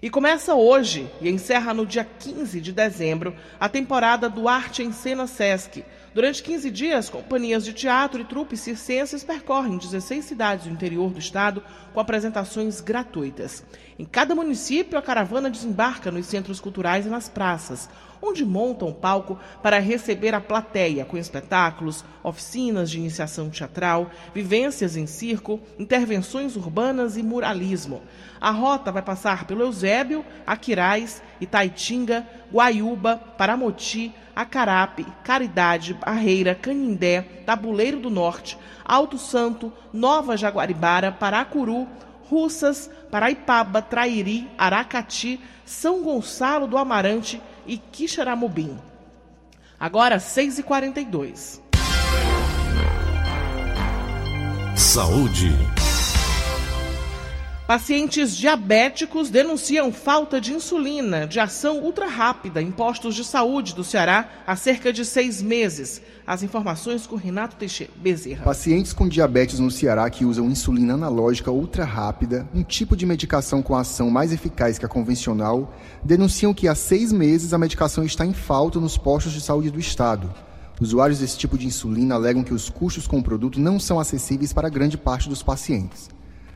E 0.02 0.08
começa 0.08 0.54
hoje 0.54 1.10
e 1.20 1.28
encerra 1.28 1.74
no 1.74 1.84
dia 1.84 2.08
15 2.18 2.58
de 2.58 2.72
dezembro 2.72 3.36
a 3.58 3.68
temporada 3.68 4.30
do 4.30 4.48
Arte 4.48 4.82
em 4.82 4.92
Cena 4.92 5.26
Sesc. 5.26 5.84
Durante 6.14 6.42
15 6.42 6.70
dias, 6.70 7.10
companhias 7.10 7.66
de 7.66 7.74
teatro 7.74 8.18
e 8.18 8.24
trupes 8.24 8.60
circenses 8.60 9.22
percorrem 9.22 9.76
16 9.76 10.24
cidades 10.24 10.64
do 10.64 10.72
interior 10.72 11.10
do 11.10 11.18
estado 11.18 11.62
com 11.92 12.00
apresentações 12.00 12.80
gratuitas. 12.80 13.62
Em 13.98 14.06
cada 14.06 14.34
município, 14.34 14.98
a 14.98 15.02
caravana 15.02 15.50
desembarca 15.50 16.10
nos 16.10 16.24
centros 16.24 16.60
culturais 16.60 17.04
e 17.04 17.10
nas 17.10 17.28
praças, 17.28 17.86
onde 18.22 18.44
montam 18.44 18.92
palco 18.92 19.38
para 19.62 19.78
receber 19.78 20.34
a 20.34 20.40
plateia 20.40 21.04
com 21.04 21.16
espetáculos, 21.16 22.04
oficinas 22.22 22.90
de 22.90 22.98
iniciação 22.98 23.48
teatral, 23.48 24.10
vivências 24.34 24.96
em 24.96 25.06
circo, 25.06 25.60
intervenções 25.78 26.56
urbanas 26.56 27.16
e 27.16 27.22
muralismo. 27.22 28.02
A 28.40 28.50
rota 28.50 28.90
vai 28.90 29.02
passar 29.02 29.44
pelo 29.46 29.62
Eusébio, 29.62 30.24
Aquiraz, 30.46 31.22
Itaitinga, 31.40 32.26
Guaiúba, 32.52 33.16
Paramoti, 33.16 34.12
Acarape, 34.34 35.06
Caridade, 35.22 35.94
Barreira, 35.94 36.54
Canindé, 36.54 37.22
Tabuleiro 37.44 37.98
do 37.98 38.10
Norte, 38.10 38.56
Alto 38.84 39.18
Santo, 39.18 39.72
Nova 39.92 40.36
Jaguaribara, 40.36 41.12
Paracuru, 41.12 41.86
Russas, 42.30 42.88
Paraipaba, 43.10 43.82
Trairi, 43.82 44.48
Aracati, 44.56 45.40
São 45.64 46.02
Gonçalo 46.02 46.66
do 46.66 46.78
Amarante 46.78 47.42
e 47.70 47.78
Quixaramubim. 47.78 48.76
Agora 49.78 50.16
6h42. 50.18 51.60
Saúde. 54.76 55.79
Pacientes 57.70 58.36
diabéticos 58.36 59.30
denunciam 59.30 59.92
falta 59.92 60.40
de 60.40 60.52
insulina 60.52 61.24
de 61.24 61.38
ação 61.38 61.78
ultra 61.78 62.08
rápida 62.08 62.60
em 62.60 62.68
postos 62.68 63.14
de 63.14 63.22
saúde 63.24 63.76
do 63.76 63.84
Ceará 63.84 64.28
há 64.44 64.56
cerca 64.56 64.92
de 64.92 65.04
seis 65.04 65.40
meses. 65.40 66.02
As 66.26 66.42
informações 66.42 67.06
com 67.06 67.14
Renato 67.14 67.54
Teixeira 67.54 67.92
Bezerra. 67.94 68.42
Pacientes 68.42 68.92
com 68.92 69.06
diabetes 69.06 69.60
no 69.60 69.70
Ceará 69.70 70.10
que 70.10 70.24
usam 70.24 70.50
insulina 70.50 70.94
analógica 70.94 71.52
ultra 71.52 71.84
rápida, 71.84 72.44
um 72.52 72.64
tipo 72.64 72.96
de 72.96 73.06
medicação 73.06 73.62
com 73.62 73.76
ação 73.76 74.10
mais 74.10 74.32
eficaz 74.32 74.76
que 74.76 74.84
a 74.84 74.88
convencional, 74.88 75.72
denunciam 76.02 76.52
que 76.52 76.66
há 76.66 76.74
seis 76.74 77.12
meses 77.12 77.52
a 77.52 77.58
medicação 77.58 78.02
está 78.02 78.26
em 78.26 78.32
falta 78.32 78.80
nos 78.80 78.98
postos 78.98 79.32
de 79.32 79.40
saúde 79.40 79.70
do 79.70 79.78
estado. 79.78 80.34
Usuários 80.80 81.20
desse 81.20 81.38
tipo 81.38 81.56
de 81.56 81.68
insulina 81.68 82.16
alegam 82.16 82.42
que 82.42 82.52
os 82.52 82.68
custos 82.68 83.06
com 83.06 83.20
o 83.20 83.22
produto 83.22 83.60
não 83.60 83.78
são 83.78 84.00
acessíveis 84.00 84.52
para 84.52 84.68
grande 84.68 84.98
parte 84.98 85.28
dos 85.28 85.40
pacientes. 85.40 86.10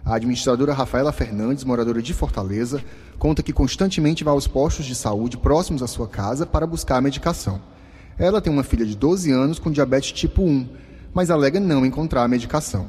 A 0.06 0.16
administradora 0.16 0.74
Rafaela 0.74 1.12
Fernandes, 1.12 1.64
moradora 1.64 2.02
de 2.02 2.12
Fortaleza, 2.12 2.84
conta 3.18 3.42
que 3.42 3.54
constantemente 3.54 4.22
vai 4.22 4.34
aos 4.34 4.46
postos 4.46 4.84
de 4.84 4.94
saúde 4.94 5.38
próximos 5.38 5.82
à 5.82 5.86
sua 5.86 6.06
casa 6.06 6.44
para 6.44 6.66
buscar 6.66 6.98
a 6.98 7.00
medicação. 7.00 7.58
Ela 8.18 8.42
tem 8.42 8.52
uma 8.52 8.62
filha 8.62 8.84
de 8.84 8.94
12 8.94 9.32
anos 9.32 9.58
com 9.58 9.70
diabetes 9.70 10.12
tipo 10.12 10.42
1, 10.42 10.68
mas 11.14 11.30
alega 11.30 11.58
não 11.58 11.86
encontrar 11.86 12.22
a 12.22 12.28
medicação. 12.28 12.86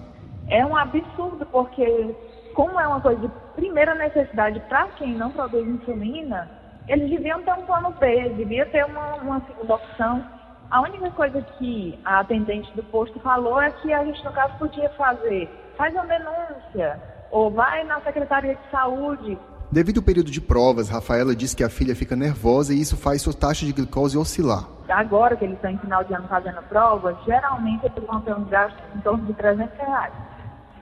É 0.49 0.65
um 0.65 0.75
absurdo, 0.75 1.45
porque, 1.45 2.13
como 2.53 2.77
é 2.77 2.85
uma 2.85 2.99
coisa 2.99 3.21
de 3.21 3.31
primeira 3.55 3.95
necessidade 3.95 4.59
para 4.67 4.85
quem 4.97 5.15
não 5.15 5.31
produz 5.31 5.65
insulina, 5.65 6.51
eles 6.85 7.09
deviam 7.09 7.41
ter 7.43 7.53
um 7.53 7.65
plano 7.65 7.93
B, 7.97 8.29
devia 8.35 8.65
ter 8.65 8.83
uma, 8.83 9.15
uma 9.15 9.41
segunda 9.47 9.75
opção. 9.75 10.21
A 10.69 10.81
única 10.81 11.09
coisa 11.11 11.41
que 11.57 11.97
a 12.03 12.19
atendente 12.19 12.69
do 12.75 12.83
posto 12.83 13.17
falou 13.21 13.61
é 13.61 13.71
que 13.71 13.93
a 13.93 14.03
gente, 14.03 14.21
no 14.25 14.33
caso, 14.33 14.53
podia 14.57 14.89
fazer 14.97 15.49
faz 15.77 15.93
uma 15.93 16.05
denúncia, 16.05 16.99
ou 17.31 17.51
vai 17.51 17.83
na 17.83 17.99
Secretaria 18.01 18.55
de 18.55 18.71
Saúde. 18.71 19.37
Devido 19.71 19.97
ao 19.97 20.03
período 20.03 20.31
de 20.31 20.39
provas, 20.39 20.89
Rafaela 20.89 21.35
diz 21.35 21.53
que 21.53 21.63
a 21.63 21.69
filha 21.69 21.95
fica 21.95 22.15
nervosa 22.15 22.73
e 22.73 22.79
isso 22.79 22.95
faz 22.95 23.21
sua 23.21 23.33
taxa 23.33 23.65
de 23.65 23.73
glicose 23.73 24.17
oscilar. 24.17 24.67
Agora 24.87 25.35
que 25.35 25.43
eles 25.43 25.55
estão 25.55 25.71
em 25.71 25.77
final 25.79 26.03
de 26.03 26.13
ano 26.13 26.27
fazendo 26.27 26.61
provas, 26.69 27.15
geralmente 27.25 27.85
eles 27.85 28.07
vão 28.07 28.21
ter 28.21 28.33
um 28.33 28.45
gasto 28.45 28.77
em 28.95 28.99
torno 29.01 29.25
de 29.25 29.33
300 29.33 29.77
reais. 29.77 30.13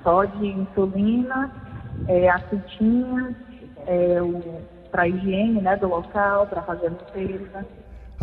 Só 0.04 0.26
de 0.26 0.48
insulina, 0.48 1.50
é, 2.08 2.30
a 2.30 2.40
fitinha, 2.40 3.36
é, 3.88 4.20
para 4.92 5.08
higiene 5.08 5.62
né, 5.62 5.78
do 5.78 5.88
local, 5.88 6.46
para 6.48 6.62
fazer 6.64 6.88
a 6.88 6.90
limpeza. 6.90 7.66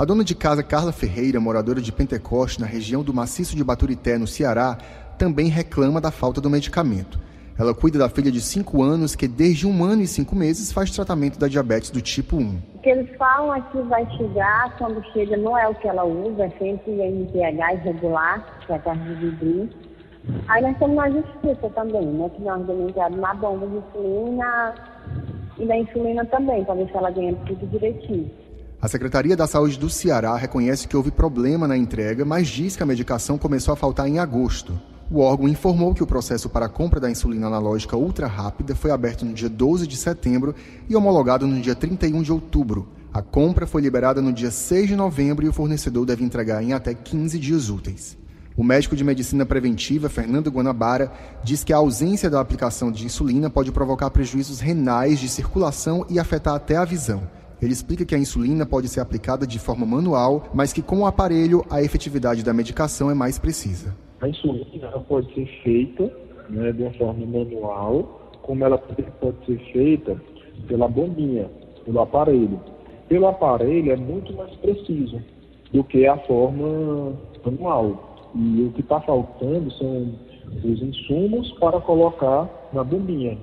A 0.01 0.05
dona 0.07 0.25
de 0.25 0.35
casa 0.35 0.63
Carla 0.63 0.93
Ferreira, 0.93 1.39
moradora 1.39 1.79
de 1.79 1.93
Pentecoste, 1.93 2.59
na 2.59 2.67
região 2.67 3.03
do 3.03 3.13
maciço 3.13 3.55
de 3.55 3.63
Baturité, 3.63 4.17
no 4.17 4.27
Ceará, 4.27 4.79
também 5.19 5.49
reclama 5.49 6.01
da 6.01 6.11
falta 6.11 6.41
do 6.41 6.49
medicamento. 6.49 7.21
Ela 7.59 7.75
cuida 7.75 7.99
da 7.99 8.09
filha 8.09 8.33
de 8.33 8.41
5 8.41 8.83
anos 8.83 9.15
que 9.15 9.29
desde 9.29 9.67
um 9.67 9.85
ano 9.85 10.01
e 10.01 10.07
cinco 10.07 10.35
meses 10.35 10.73
faz 10.73 10.91
tratamento 10.91 11.39
da 11.39 11.49
diabetes 11.49 11.91
do 11.91 12.01
tipo 12.01 12.39
1. 12.39 12.61
O 12.77 12.79
que 12.79 12.89
eles 12.89 13.15
falam 13.19 13.55
é 13.55 13.61
que 13.61 13.79
vai 13.83 14.11
chegar, 14.17 14.75
quando 14.79 15.05
chega 15.13 15.37
não 15.37 15.59
é 15.59 15.69
o 15.69 15.75
que 15.75 15.87
ela 15.87 16.05
usa, 16.05 16.47
é 16.47 16.51
sempre 16.59 16.93
MPH 16.93 17.75
irregular, 17.75 18.43
que 18.65 18.73
é 18.73 18.77
a 18.77 18.79
carne 18.79 19.05
de 19.17 19.29
vidro. 19.29 19.69
Aí 20.49 20.63
nós 20.63 20.73
estamos 20.73 20.97
na 20.97 21.11
justiça 21.11 21.69
também, 21.75 22.07
né? 22.07 22.31
Que 22.35 22.41
nós 22.41 22.67
demos 22.67 22.95
na 22.97 23.35
bomba 23.35 23.67
de 23.67 23.77
insulina 23.77 24.75
e 25.59 25.67
na 25.67 25.77
insulina 25.77 26.25
também, 26.25 26.65
para 26.65 26.77
ver 26.77 26.87
se 26.87 26.97
ela 26.97 27.11
ganha 27.11 27.35
tudo 27.45 27.67
direitinho. 27.67 28.40
A 28.83 28.89
Secretaria 28.89 29.37
da 29.37 29.47
Saúde 29.47 29.79
do 29.79 29.91
Ceará 29.91 30.35
reconhece 30.37 30.89
que 30.89 30.97
houve 30.97 31.11
problema 31.11 31.69
na 31.69 31.77
entrega, 31.77 32.25
mas 32.25 32.49
diz 32.49 32.77
que 32.77 32.83
a 32.83 32.87
medicação 32.87 33.37
começou 33.37 33.75
a 33.75 33.77
faltar 33.77 34.09
em 34.09 34.19
agosto. 34.19 34.81
O 35.11 35.21
órgão 35.21 35.47
informou 35.47 35.93
que 35.93 36.03
o 36.03 36.07
processo 36.07 36.49
para 36.49 36.65
a 36.65 36.69
compra 36.69 36.99
da 36.99 37.11
insulina 37.11 37.49
analógica 37.49 37.95
ultra 37.95 38.27
rápida 38.27 38.75
foi 38.75 38.91
aberto 38.91 39.27
no 39.27 39.35
dia 39.35 39.51
12 39.51 39.87
de 39.87 39.99
setembro 39.99 40.55
e 40.89 40.97
homologado 40.97 41.47
no 41.47 41.61
dia 41.61 41.75
31 41.75 42.23
de 42.23 42.33
outubro. 42.33 42.89
A 43.13 43.21
compra 43.21 43.67
foi 43.67 43.83
liberada 43.83 44.23
no 44.23 44.33
dia 44.33 44.51
6 44.51 44.89
de 44.89 44.97
novembro 44.97 45.45
e 45.45 45.49
o 45.51 45.53
fornecedor 45.53 46.07
deve 46.07 46.25
entregar 46.25 46.63
em 46.63 46.73
até 46.73 46.95
15 46.95 47.39
dias 47.39 47.69
úteis. 47.69 48.17
O 48.57 48.65
médico 48.65 48.97
de 48.97 49.05
medicina 49.05 49.45
preventiva, 49.45 50.09
Fernando 50.09 50.51
Guanabara, 50.51 51.13
diz 51.45 51.63
que 51.63 51.75
a 51.75 51.77
ausência 51.77 52.31
da 52.31 52.41
aplicação 52.41 52.91
de 52.91 53.05
insulina 53.05 53.51
pode 53.51 53.73
provocar 53.73 54.09
prejuízos 54.09 54.59
renais 54.59 55.19
de 55.19 55.29
circulação 55.29 56.07
e 56.09 56.19
afetar 56.19 56.55
até 56.55 56.77
a 56.77 56.85
visão. 56.87 57.29
Ele 57.63 57.73
explica 57.73 58.05
que 58.05 58.15
a 58.15 58.19
insulina 58.19 58.65
pode 58.65 58.89
ser 58.89 59.01
aplicada 59.01 59.47
de 59.47 59.59
forma 59.59 59.85
manual, 59.85 60.45
mas 60.55 60.73
que 60.73 60.81
com 60.81 61.01
o 61.01 61.07
aparelho 61.07 61.65
a 61.71 61.83
efetividade 61.83 62.43
da 62.43 62.55
medicação 62.55 63.11
é 63.11 63.15
mais 63.15 63.39
precisa. 63.39 63.95
A 64.21 64.29
insulina 64.29 64.89
pode 65.09 65.33
ser 65.35 65.47
feita 65.63 66.11
né, 66.49 66.73
de 66.73 66.83
uma 66.83 66.93
forma 66.93 67.27
manual, 67.27 68.31
como 68.43 68.65
ela 68.65 68.79
pode 68.79 69.47
ser 69.47 69.59
feita 69.73 70.21
pela 70.67 70.89
bombinha, 70.89 71.51
pelo 71.85 72.01
aparelho. 72.01 72.61
Pelo 73.09 73.27
aparelho 73.27 73.93
é 73.93 73.97
muito 73.97 74.33
mais 74.35 74.55
preciso 74.57 75.21
do 75.73 75.85
que 75.85 76.07
a 76.07 76.17
forma 76.19 77.13
manual. 77.45 78.31
E 78.35 78.63
o 78.63 78.73
que 78.73 78.81
está 78.81 79.01
faltando 79.01 79.71
são 79.73 80.15
os 80.65 80.83
insumos 80.83 81.51
para 81.59 81.81
colocar 81.81 82.49
na 82.73 82.83
bombinha. 82.83 83.37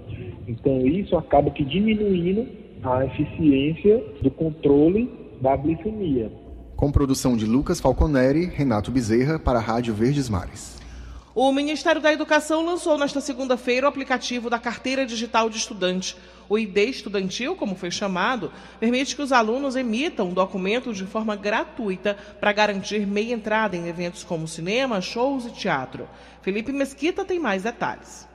Então 0.47 0.85
isso 0.85 1.15
acaba 1.17 1.49
que 1.51 1.63
diminuindo 1.63 2.47
a 2.83 3.05
eficiência 3.05 4.03
do 4.21 4.31
controle 4.31 5.11
da 5.41 5.55
glicemia. 5.55 6.31
Com 6.75 6.91
produção 6.91 7.35
de 7.35 7.45
Lucas 7.45 7.79
Falconeri, 7.79 8.45
Renato 8.45 8.91
Bezerra 8.91 9.39
para 9.39 9.59
a 9.59 9.61
Rádio 9.61 9.93
Verdes 9.93 10.29
Mares. 10.29 10.77
O 11.33 11.51
Ministério 11.51 12.01
da 12.01 12.11
Educação 12.11 12.65
lançou 12.65 12.97
nesta 12.97 13.21
segunda-feira 13.21 13.85
o 13.85 13.89
aplicativo 13.89 14.49
da 14.49 14.57
Carteira 14.57 15.05
Digital 15.05 15.51
de 15.51 15.57
Estudante. 15.57 16.17
O 16.49 16.57
ID 16.57 16.77
Estudantil, 16.77 17.55
como 17.55 17.75
foi 17.75 17.91
chamado, 17.91 18.51
permite 18.79 19.15
que 19.15 19.21
os 19.21 19.31
alunos 19.31 19.75
emitam 19.75 20.33
documentos 20.33 20.97
de 20.97 21.05
forma 21.05 21.35
gratuita 21.35 22.17
para 22.39 22.51
garantir 22.51 23.05
meia 23.05 23.33
entrada 23.33 23.75
em 23.75 23.87
eventos 23.87 24.23
como 24.23 24.47
cinema, 24.47 24.99
shows 24.99 25.45
e 25.45 25.51
teatro. 25.51 26.07
Felipe 26.41 26.71
Mesquita 26.71 27.23
tem 27.23 27.39
mais 27.39 27.61
detalhes. 27.61 28.26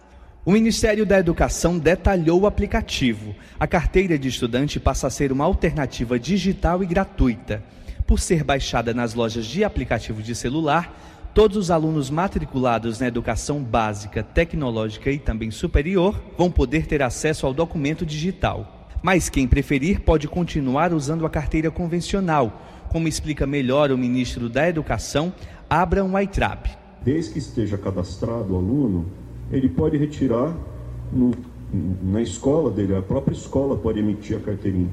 O 0.45 0.51
Ministério 0.51 1.07
da 1.07 1.21
Educação 1.21 1.79
detalhou 1.79 2.41
o 2.41 2.47
aplicativo. 2.49 3.33
A 3.61 3.67
carteira 3.69 4.19
de 4.19 4.27
estudante 4.27 4.81
passa 4.81 5.07
a 5.07 5.11
ser 5.11 5.31
uma 5.31 5.45
alternativa 5.45 6.19
digital 6.19 6.83
e 6.83 6.87
gratuita. 6.87 7.63
Por 8.09 8.19
ser 8.19 8.43
baixada 8.43 8.93
nas 8.93 9.15
lojas 9.15 9.47
de 9.47 9.63
aplicativo 9.63 10.21
de 10.21 10.35
celular, 10.35 11.31
todos 11.33 11.57
os 11.57 11.71
alunos 11.71 12.11
matriculados 12.11 12.99
na 12.99 13.07
educação 13.07 13.63
básica, 13.63 14.21
tecnológica 14.21 15.13
e 15.13 15.19
também 15.21 15.53
superior 15.53 16.21
vão 16.37 16.51
poder 16.51 16.89
ter 16.89 17.05
acesso 17.05 17.47
ao 17.47 17.55
documento 17.55 18.05
digital. 18.05 18.89
Mas 19.01 19.29
quem 19.29 19.47
preferir 19.47 20.01
pode 20.01 20.27
continuar 20.27 20.93
usando 20.93 21.25
a 21.25 21.31
carteira 21.31 21.71
convencional, 21.71 22.61
como 22.89 23.07
explica 23.07 23.47
melhor 23.47 23.93
o 23.93 23.99
ministro 23.99 24.49
da 24.49 24.69
Educação, 24.69 25.33
Abraham 25.71 26.11
Waitrab. 26.11 26.69
Desde 27.01 27.33
que 27.33 27.39
esteja 27.39 27.79
cadastrado 27.79 28.55
o 28.55 28.57
aluno, 28.57 29.22
ele 29.51 29.69
pode 29.69 29.97
retirar 29.97 30.57
no, 31.13 31.33
na 32.03 32.23
escola 32.23 32.71
dele, 32.71 32.97
a 32.97 33.03
própria 33.03 33.35
escola 33.35 33.77
pode 33.77 33.99
emitir 33.99 34.37
a 34.37 34.41
carteirinha 34.41 34.91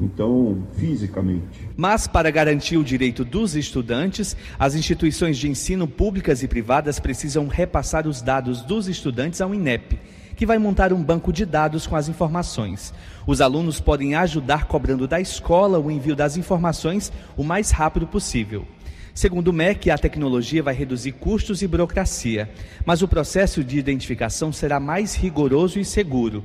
então 0.00 0.62
fisicamente. 0.76 1.68
Mas 1.76 2.06
para 2.06 2.30
garantir 2.30 2.76
o 2.76 2.84
direito 2.84 3.24
dos 3.24 3.54
estudantes, 3.54 4.36
as 4.58 4.74
instituições 4.74 5.38
de 5.38 5.48
ensino 5.48 5.86
públicas 5.86 6.42
e 6.42 6.48
privadas 6.48 6.98
precisam 6.98 7.46
repassar 7.46 8.06
os 8.06 8.20
dados 8.20 8.62
dos 8.62 8.88
estudantes 8.88 9.40
ao 9.40 9.54
INEP, 9.54 9.98
que 10.36 10.46
vai 10.46 10.58
montar 10.58 10.92
um 10.92 11.02
banco 11.02 11.32
de 11.32 11.46
dados 11.46 11.86
com 11.86 11.94
as 11.94 12.08
informações. 12.08 12.92
Os 13.26 13.40
alunos 13.40 13.80
podem 13.80 14.14
ajudar 14.16 14.66
cobrando 14.66 15.06
da 15.06 15.20
escola 15.20 15.78
o 15.78 15.90
envio 15.90 16.16
das 16.16 16.36
informações 16.36 17.12
o 17.36 17.44
mais 17.44 17.70
rápido 17.70 18.06
possível. 18.06 18.66
Segundo 19.14 19.48
o 19.48 19.52
MEC, 19.52 19.90
a 19.90 19.96
tecnologia 19.96 20.60
vai 20.60 20.74
reduzir 20.74 21.12
custos 21.12 21.62
e 21.62 21.68
burocracia, 21.68 22.50
mas 22.84 23.00
o 23.00 23.06
processo 23.06 23.62
de 23.62 23.78
identificação 23.78 24.52
será 24.52 24.80
mais 24.80 25.14
rigoroso 25.14 25.78
e 25.78 25.84
seguro. 25.84 26.44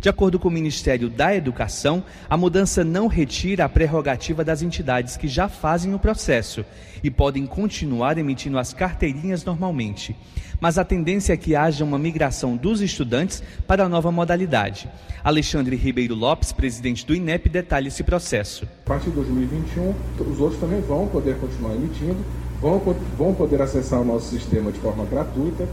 De 0.00 0.08
acordo 0.08 0.38
com 0.38 0.46
o 0.46 0.52
Ministério 0.52 1.10
da 1.10 1.34
Educação, 1.34 2.04
a 2.30 2.36
mudança 2.36 2.84
não 2.84 3.08
retira 3.08 3.64
a 3.64 3.68
prerrogativa 3.68 4.44
das 4.44 4.62
entidades 4.62 5.16
que 5.16 5.26
já 5.26 5.48
fazem 5.48 5.92
o 5.92 5.98
processo 5.98 6.64
e 7.02 7.10
podem 7.10 7.46
continuar 7.46 8.16
emitindo 8.16 8.58
as 8.58 8.72
carteirinhas 8.72 9.44
normalmente. 9.44 10.16
Mas 10.60 10.78
a 10.78 10.84
tendência 10.84 11.32
é 11.32 11.36
que 11.36 11.56
haja 11.56 11.84
uma 11.84 11.98
migração 11.98 12.56
dos 12.56 12.80
estudantes 12.80 13.42
para 13.66 13.84
a 13.84 13.88
nova 13.88 14.12
modalidade. 14.12 14.88
Alexandre 15.22 15.74
Ribeiro 15.74 16.14
Lopes, 16.14 16.52
presidente 16.52 17.04
do 17.04 17.14
INEP, 17.14 17.48
detalha 17.48 17.88
esse 17.88 18.04
processo. 18.04 18.68
A 18.84 18.88
partir 18.88 19.10
de 19.10 19.16
2021, 19.16 19.94
os 20.30 20.40
outros 20.40 20.60
também 20.60 20.80
vão 20.80 21.08
poder 21.08 21.36
continuar 21.38 21.74
emitindo, 21.74 22.24
vão, 22.60 22.78
vão 23.16 23.34
poder 23.34 23.60
acessar 23.62 24.00
o 24.00 24.04
nosso 24.04 24.30
sistema 24.30 24.70
de 24.70 24.78
forma 24.78 25.04
gratuita, 25.04 25.68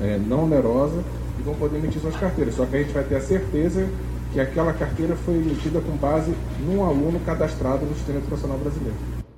é, 0.00 0.18
não 0.18 0.44
onerosa 0.44 1.02
vão 1.48 1.54
poder 1.56 1.78
emitir 1.78 2.00
suas 2.00 2.16
carteiras. 2.16 2.54
Só 2.54 2.66
que 2.66 2.76
a 2.76 2.82
gente 2.82 2.92
vai 2.92 3.04
ter 3.04 3.16
a 3.16 3.20
certeza 3.20 3.88
que 4.32 4.40
aquela 4.40 4.72
carteira 4.72 5.16
foi 5.16 5.34
emitida 5.34 5.80
com 5.80 5.96
base 5.96 6.34
num 6.60 6.84
aluno 6.84 7.18
cadastrado 7.20 7.86
no 7.86 7.94
Sistema 7.94 8.18
Educacional 8.18 8.58
Brasileiro. 8.58 8.96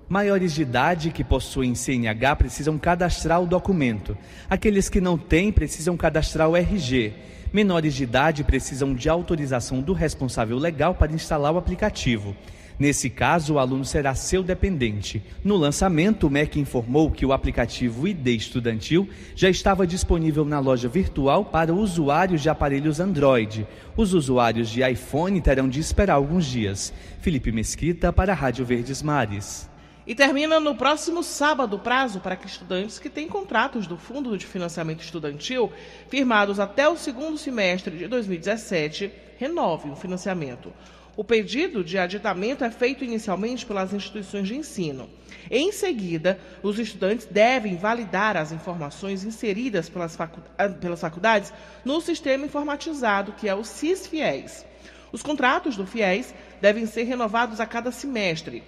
Maiores 0.09 0.53
de 0.53 0.63
idade 0.63 1.11
que 1.11 1.23
possuem 1.23 1.75
CNH 1.75 2.35
precisam 2.35 2.77
cadastrar 2.77 3.41
o 3.41 3.47
documento. 3.47 4.19
Aqueles 4.49 4.89
que 4.89 5.01
não 5.01 5.17
têm 5.17 5.53
precisam 5.53 5.97
cadastrar 5.97 6.49
o 6.49 6.57
RG. 6.57 7.13
Menores 7.53 7.95
de 7.95 8.03
idade 8.03 8.43
precisam 8.43 8.93
de 8.93 9.09
autorização 9.09 9.81
do 9.81 9.93
responsável 9.93 10.59
legal 10.59 10.95
para 10.95 11.13
instalar 11.13 11.53
o 11.53 11.59
aplicativo. 11.59 12.35
Nesse 12.81 13.11
caso, 13.11 13.53
o 13.53 13.59
aluno 13.59 13.85
será 13.85 14.15
seu 14.15 14.43
dependente. 14.43 15.23
No 15.45 15.59
lançamento, 15.59 16.27
o 16.27 16.31
MEC 16.31 16.59
informou 16.59 17.11
que 17.11 17.27
o 17.27 17.33
aplicativo 17.35 18.09
ID 18.09 18.29
Estudantil 18.29 19.07
já 19.37 19.51
estava 19.51 19.87
disponível 19.87 20.47
na 20.47 20.59
loja 20.59 20.89
virtual 20.89 21.45
para 21.45 21.75
usuários 21.75 22.41
de 22.41 22.49
aparelhos 22.49 22.99
Android. 22.99 23.67
Os 23.95 24.15
usuários 24.15 24.71
de 24.71 24.83
iPhone 24.83 25.39
terão 25.43 25.69
de 25.69 25.79
esperar 25.79 26.15
alguns 26.15 26.47
dias. 26.47 26.91
Felipe 27.21 27.53
Mesquita 27.53 28.11
para 28.15 28.33
a 28.33 28.35
Rádio 28.35 28.65
Verdes 28.65 29.03
Mares. 29.03 29.69
E 30.07 30.15
termina 30.15 30.59
no 30.59 30.75
próximo 30.75 31.23
sábado 31.23 31.77
o 31.77 31.79
prazo 31.79 32.19
para 32.21 32.35
que 32.35 32.47
estudantes 32.47 32.99
que 32.99 33.11
têm 33.11 33.29
contratos 33.29 33.87
do 33.87 33.99
Fundo 33.99 34.39
de 34.39 34.47
Financiamento 34.47 35.03
Estudantil 35.03 35.71
firmados 36.09 36.59
até 36.59 36.89
o 36.89 36.97
segundo 36.97 37.37
semestre 37.37 37.95
de 37.95 38.09
2017 38.09 39.13
renovem 39.39 39.93
o 39.93 39.97
financiamento. 39.97 40.73
O 41.21 41.25
pedido 41.25 41.85
de 41.85 41.99
aditamento 41.99 42.65
é 42.65 42.71
feito 42.71 43.05
inicialmente 43.05 43.67
pelas 43.67 43.93
instituições 43.93 44.49
de 44.49 44.57
ensino. 44.57 45.07
Em 45.51 45.71
seguida, 45.71 46.41
os 46.63 46.79
estudantes 46.79 47.27
devem 47.27 47.77
validar 47.77 48.39
as 48.39 48.53
informações 48.53 49.23
inseridas 49.23 49.87
pelas, 49.87 50.17
facu 50.17 50.41
ah, 50.57 50.71
pelas 50.71 50.99
faculdades 50.99 51.53
no 51.85 52.01
sistema 52.01 52.47
informatizado, 52.47 53.33
que 53.33 53.47
é 53.47 53.55
o 53.55 53.63
CIS-FIES. 53.63 54.65
Os 55.13 55.23
contratos 55.23 55.77
do 55.77 55.87
FIES 55.87 56.35
devem 56.59 56.87
ser 56.87 57.03
renovados 57.03 57.61
a 57.61 57.67
cada 57.67 57.93
semestre. 57.93 58.65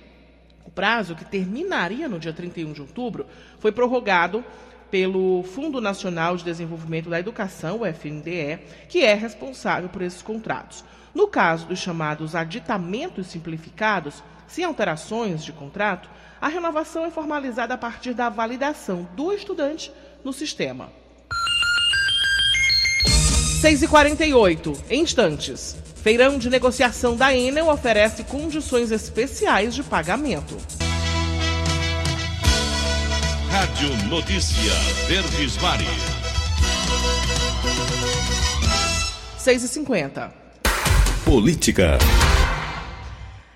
O 0.63 0.71
prazo, 0.71 1.17
que 1.17 1.25
terminaria 1.25 2.07
no 2.07 2.19
dia 2.19 2.35
31 2.35 2.75
de 2.75 2.83
outubro, 2.83 3.25
foi 3.61 3.73
prorrogado 3.73 4.45
pelo 4.93 5.43
Fundo 5.43 5.81
Nacional 5.81 6.37
de 6.37 6.45
Desenvolvimento 6.45 7.09
da 7.09 7.19
Educação, 7.19 7.81
o 7.81 7.87
FNDE, 7.87 8.59
que 8.91 9.03
é 9.03 9.15
responsável 9.15 9.89
por 9.89 10.03
esses 10.03 10.21
contratos. 10.21 10.85
No 11.15 11.29
caso 11.29 11.65
dos 11.65 11.79
chamados 11.79 12.35
aditamentos 12.35 13.29
simplificados, 13.29 14.23
sem 14.47 14.67
alterações 14.67 15.43
de 15.43 15.51
contrato, 15.51 16.11
a 16.39 16.47
renovação 16.47 17.07
é 17.07 17.11
formalizada 17.11 17.73
a 17.73 17.79
partir 17.79 18.13
da 18.13 18.29
validação 18.29 19.09
do 19.17 19.33
estudante 19.33 19.91
no 20.23 20.31
sistema. 20.31 20.93
6h48, 23.63 24.79
em 24.91 25.01
instantes. 25.01 25.75
Feirão 26.03 26.37
de 26.37 26.51
negociação 26.51 27.17
da 27.17 27.35
Enel 27.35 27.69
oferece 27.69 28.25
condições 28.25 28.91
especiais 28.91 29.75
de 29.75 29.83
pagamento. 29.83 30.59
Rádio 33.53 33.95
Notícia 34.09 34.73
Verdes 35.07 35.59
Mares. 35.59 35.87
6h50. 39.39 40.33
Política. 41.23 41.99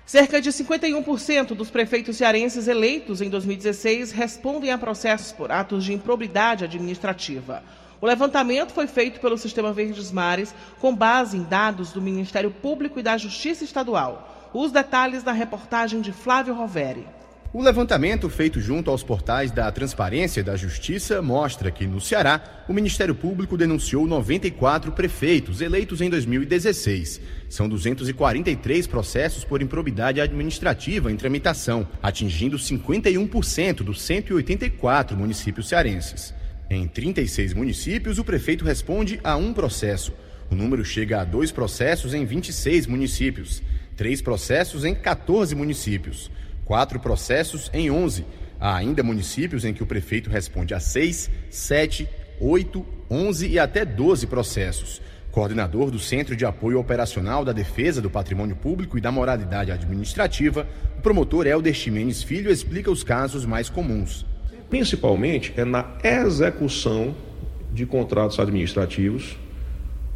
Cerca 0.05 0.39
de 0.39 0.51
51% 0.51 1.55
dos 1.55 1.71
prefeitos 1.71 2.15
cearenses 2.15 2.67
eleitos 2.67 3.21
em 3.21 3.29
2016 3.31 4.11
respondem 4.11 4.69
a 4.69 4.77
processos 4.77 5.31
por 5.31 5.51
atos 5.51 5.83
de 5.83 5.93
improbidade 5.93 6.63
administrativa. 6.63 7.63
O 7.99 8.05
levantamento 8.05 8.73
foi 8.73 8.85
feito 8.85 9.19
pelo 9.19 9.35
Sistema 9.35 9.73
Verdes 9.73 10.11
Mares 10.11 10.53
com 10.79 10.95
base 10.95 11.37
em 11.37 11.43
dados 11.43 11.91
do 11.91 11.99
Ministério 12.03 12.51
Público 12.51 12.99
e 12.99 13.03
da 13.03 13.17
Justiça 13.17 13.63
Estadual. 13.63 14.51
Os 14.53 14.71
detalhes 14.71 15.23
na 15.23 15.31
reportagem 15.31 16.01
de 16.01 16.13
Flávio 16.13 16.53
Roveri. 16.53 17.17
O 17.53 17.63
levantamento 17.63 18.29
feito 18.29 18.59
junto 18.59 18.91
aos 18.91 19.03
portais 19.03 19.51
da 19.51 19.71
Transparência 19.71 20.41
e 20.41 20.43
da 20.43 20.57
Justiça 20.57 21.21
mostra 21.21 21.71
que, 21.71 21.87
no 21.87 22.01
Ceará, 22.01 22.65
o 22.67 22.73
Ministério 22.73 23.15
Público 23.15 23.57
denunciou 23.57 24.05
94 24.05 24.91
prefeitos 24.91 25.61
eleitos 25.61 26.01
em 26.01 26.09
2016. 26.09 27.21
São 27.47 27.69
243 27.69 28.85
processos 28.87 29.45
por 29.45 29.61
improbidade 29.61 30.19
administrativa 30.19 31.09
em 31.09 31.15
tramitação, 31.15 31.87
atingindo 32.03 32.57
51% 32.57 33.75
dos 33.75 34.01
184 34.01 35.15
municípios 35.15 35.69
cearenses. 35.69 36.33
Em 36.69 36.85
36 36.85 37.53
municípios, 37.53 38.19
o 38.19 38.25
prefeito 38.25 38.65
responde 38.65 39.21
a 39.23 39.37
um 39.37 39.53
processo. 39.53 40.11
O 40.51 40.55
número 40.55 40.83
chega 40.83 41.21
a 41.21 41.23
dois 41.23 41.49
processos 41.49 42.13
em 42.13 42.25
26 42.25 42.87
municípios, 42.87 43.63
três 43.95 44.21
processos 44.21 44.83
em 44.83 44.93
14 44.93 45.55
municípios 45.55 46.29
quatro 46.67 46.99
processos 46.99 47.71
em 47.73 47.89
11. 47.89 48.25
Há 48.59 48.75
ainda 48.75 49.01
municípios 49.01 49.63
em 49.63 49.73
que 49.73 49.81
o 49.81 49.87
prefeito 49.87 50.29
responde 50.29 50.73
a 50.73 50.79
seis, 50.79 51.31
sete, 51.49 52.07
oito, 52.41 52.85
onze 53.09 53.47
e 53.47 53.57
até 53.57 53.85
doze 53.85 54.27
processos. 54.27 55.01
Coordenador 55.31 55.89
do 55.89 55.99
Centro 55.99 56.35
de 56.35 56.45
Apoio 56.45 56.79
Operacional 56.79 57.45
da 57.45 57.53
Defesa 57.53 58.01
do 58.01 58.09
Patrimônio 58.09 58.55
Público 58.55 58.97
e 58.97 59.01
da 59.01 59.11
Moralidade 59.11 59.71
Administrativa, 59.71 60.67
o 60.97 61.01
promotor 61.01 61.47
Helder 61.47 61.73
Ximenes 61.73 62.21
Filho 62.21 62.51
explica 62.51 62.91
os 62.91 63.03
casos 63.03 63.45
mais 63.45 63.69
comuns. 63.69 64.25
principalmente 64.69 65.53
é 65.55 65.63
na 65.63 65.93
execução 66.03 67.15
de 67.71 67.85
contratos 67.85 68.37
administrativos, 68.37 69.37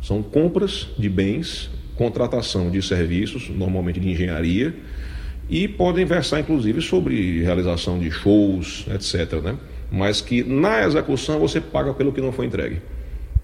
são 0.02 0.22
compras 0.22 0.90
de 0.98 1.08
bens, 1.08 1.70
contratação 1.96 2.70
de 2.70 2.82
serviços, 2.82 3.48
normalmente 3.48 4.00
de 4.00 4.10
engenharia, 4.10 4.76
e 5.52 5.68
podem 5.68 6.06
versar 6.06 6.40
inclusive 6.40 6.82
sobre 6.82 7.44
realização 7.44 8.00
de 8.00 8.10
shows, 8.10 8.86
etc. 8.90 9.42
Né? 9.44 9.58
Mas 9.92 10.22
que 10.22 10.42
na 10.46 10.86
execução 10.86 11.40
você 11.40 11.60
paga 11.60 11.94
pelo 11.94 12.14
que 12.14 12.22
não 12.22 12.32
foi 12.32 12.46
entregue. 12.46 12.82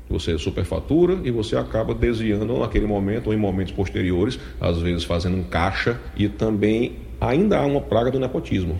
Você 0.09 0.37
superfatura 0.37 1.19
e 1.25 1.31
você 1.31 1.57
acaba 1.57 1.93
desviando 1.93 2.57
naquele 2.59 2.87
momento 2.87 3.27
ou 3.27 3.33
em 3.33 3.37
momentos 3.37 3.73
posteriores, 3.73 4.39
às 4.61 4.79
vezes 4.79 5.03
fazendo 5.03 5.35
um 5.35 5.43
caixa 5.43 5.99
e 6.15 6.29
também 6.29 6.95
ainda 7.19 7.57
há 7.57 7.65
uma 7.65 7.81
praga 7.81 8.09
do 8.09 8.17
nepotismo. 8.17 8.79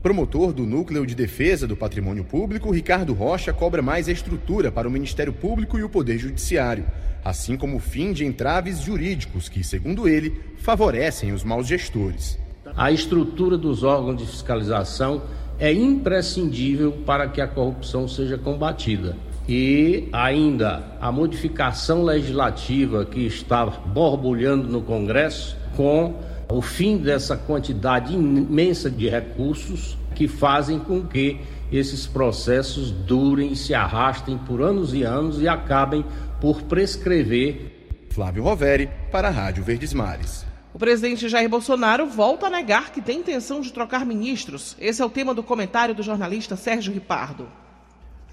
Promotor 0.00 0.52
do 0.52 0.64
Núcleo 0.64 1.04
de 1.04 1.16
Defesa 1.16 1.66
do 1.66 1.76
Patrimônio 1.76 2.22
Público, 2.22 2.70
Ricardo 2.70 3.12
Rocha 3.12 3.52
cobra 3.52 3.82
mais 3.82 4.06
estrutura 4.06 4.70
para 4.70 4.86
o 4.86 4.90
Ministério 4.90 5.32
Público 5.32 5.76
e 5.76 5.82
o 5.82 5.88
Poder 5.88 6.16
Judiciário, 6.16 6.86
assim 7.24 7.56
como 7.56 7.78
o 7.78 7.80
fim 7.80 8.12
de 8.12 8.24
entraves 8.24 8.78
jurídicos 8.78 9.48
que, 9.48 9.64
segundo 9.64 10.08
ele, 10.08 10.40
favorecem 10.58 11.32
os 11.32 11.42
maus 11.42 11.66
gestores. 11.66 12.38
A 12.78 12.92
estrutura 12.92 13.58
dos 13.58 13.82
órgãos 13.82 14.18
de 14.18 14.24
fiscalização 14.24 15.22
é 15.58 15.72
imprescindível 15.72 16.92
para 17.04 17.26
que 17.26 17.40
a 17.40 17.48
corrupção 17.48 18.06
seja 18.06 18.38
combatida. 18.38 19.16
E 19.48 20.08
ainda 20.12 20.84
a 21.00 21.10
modificação 21.10 22.04
legislativa 22.04 23.04
que 23.04 23.26
está 23.26 23.66
borbulhando 23.66 24.68
no 24.68 24.80
Congresso 24.80 25.56
com 25.76 26.20
o 26.48 26.62
fim 26.62 26.98
dessa 26.98 27.36
quantidade 27.36 28.14
imensa 28.14 28.88
de 28.88 29.08
recursos 29.08 29.98
que 30.14 30.28
fazem 30.28 30.78
com 30.78 31.02
que 31.02 31.40
esses 31.72 32.06
processos 32.06 32.92
durem, 32.92 33.56
se 33.56 33.74
arrastem 33.74 34.38
por 34.38 34.62
anos 34.62 34.94
e 34.94 35.02
anos 35.02 35.42
e 35.42 35.48
acabem 35.48 36.04
por 36.40 36.62
prescrever. 36.62 37.88
Flávio 38.10 38.44
Roveri, 38.44 38.88
para 39.10 39.26
a 39.26 39.32
Rádio 39.32 39.64
Verdes 39.64 39.92
Mares. 39.92 40.47
O 40.78 40.86
presidente 40.88 41.28
Jair 41.28 41.48
Bolsonaro 41.48 42.06
volta 42.06 42.46
a 42.46 42.50
negar 42.50 42.92
que 42.92 43.02
tem 43.02 43.18
intenção 43.18 43.60
de 43.60 43.72
trocar 43.72 44.06
ministros. 44.06 44.76
Esse 44.78 45.02
é 45.02 45.04
o 45.04 45.10
tema 45.10 45.34
do 45.34 45.42
comentário 45.42 45.92
do 45.92 46.04
jornalista 46.04 46.54
Sérgio 46.54 46.94
Ripardo. 46.94 47.48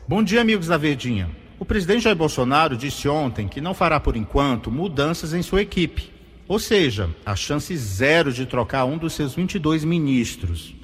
Bom 0.07 0.21
dia, 0.21 0.41
amigos 0.41 0.67
da 0.67 0.77
Verdinha. 0.77 1.27
O 1.57 1.65
presidente 1.65 2.03
Jair 2.03 2.15
Bolsonaro 2.15 2.77
disse 2.77 3.09
ontem 3.09 3.47
que 3.47 3.59
não 3.59 3.73
fará, 3.73 3.99
por 3.99 4.15
enquanto, 4.15 4.69
mudanças 4.69 5.33
em 5.33 5.41
sua 5.41 5.63
equipe. 5.63 6.11
Ou 6.47 6.59
seja, 6.59 7.09
a 7.25 7.35
chance 7.35 7.75
zero 7.75 8.31
de 8.31 8.45
trocar 8.45 8.85
um 8.85 8.99
dos 8.99 9.13
seus 9.13 9.33
22 9.33 9.83
ministros. 9.83 10.75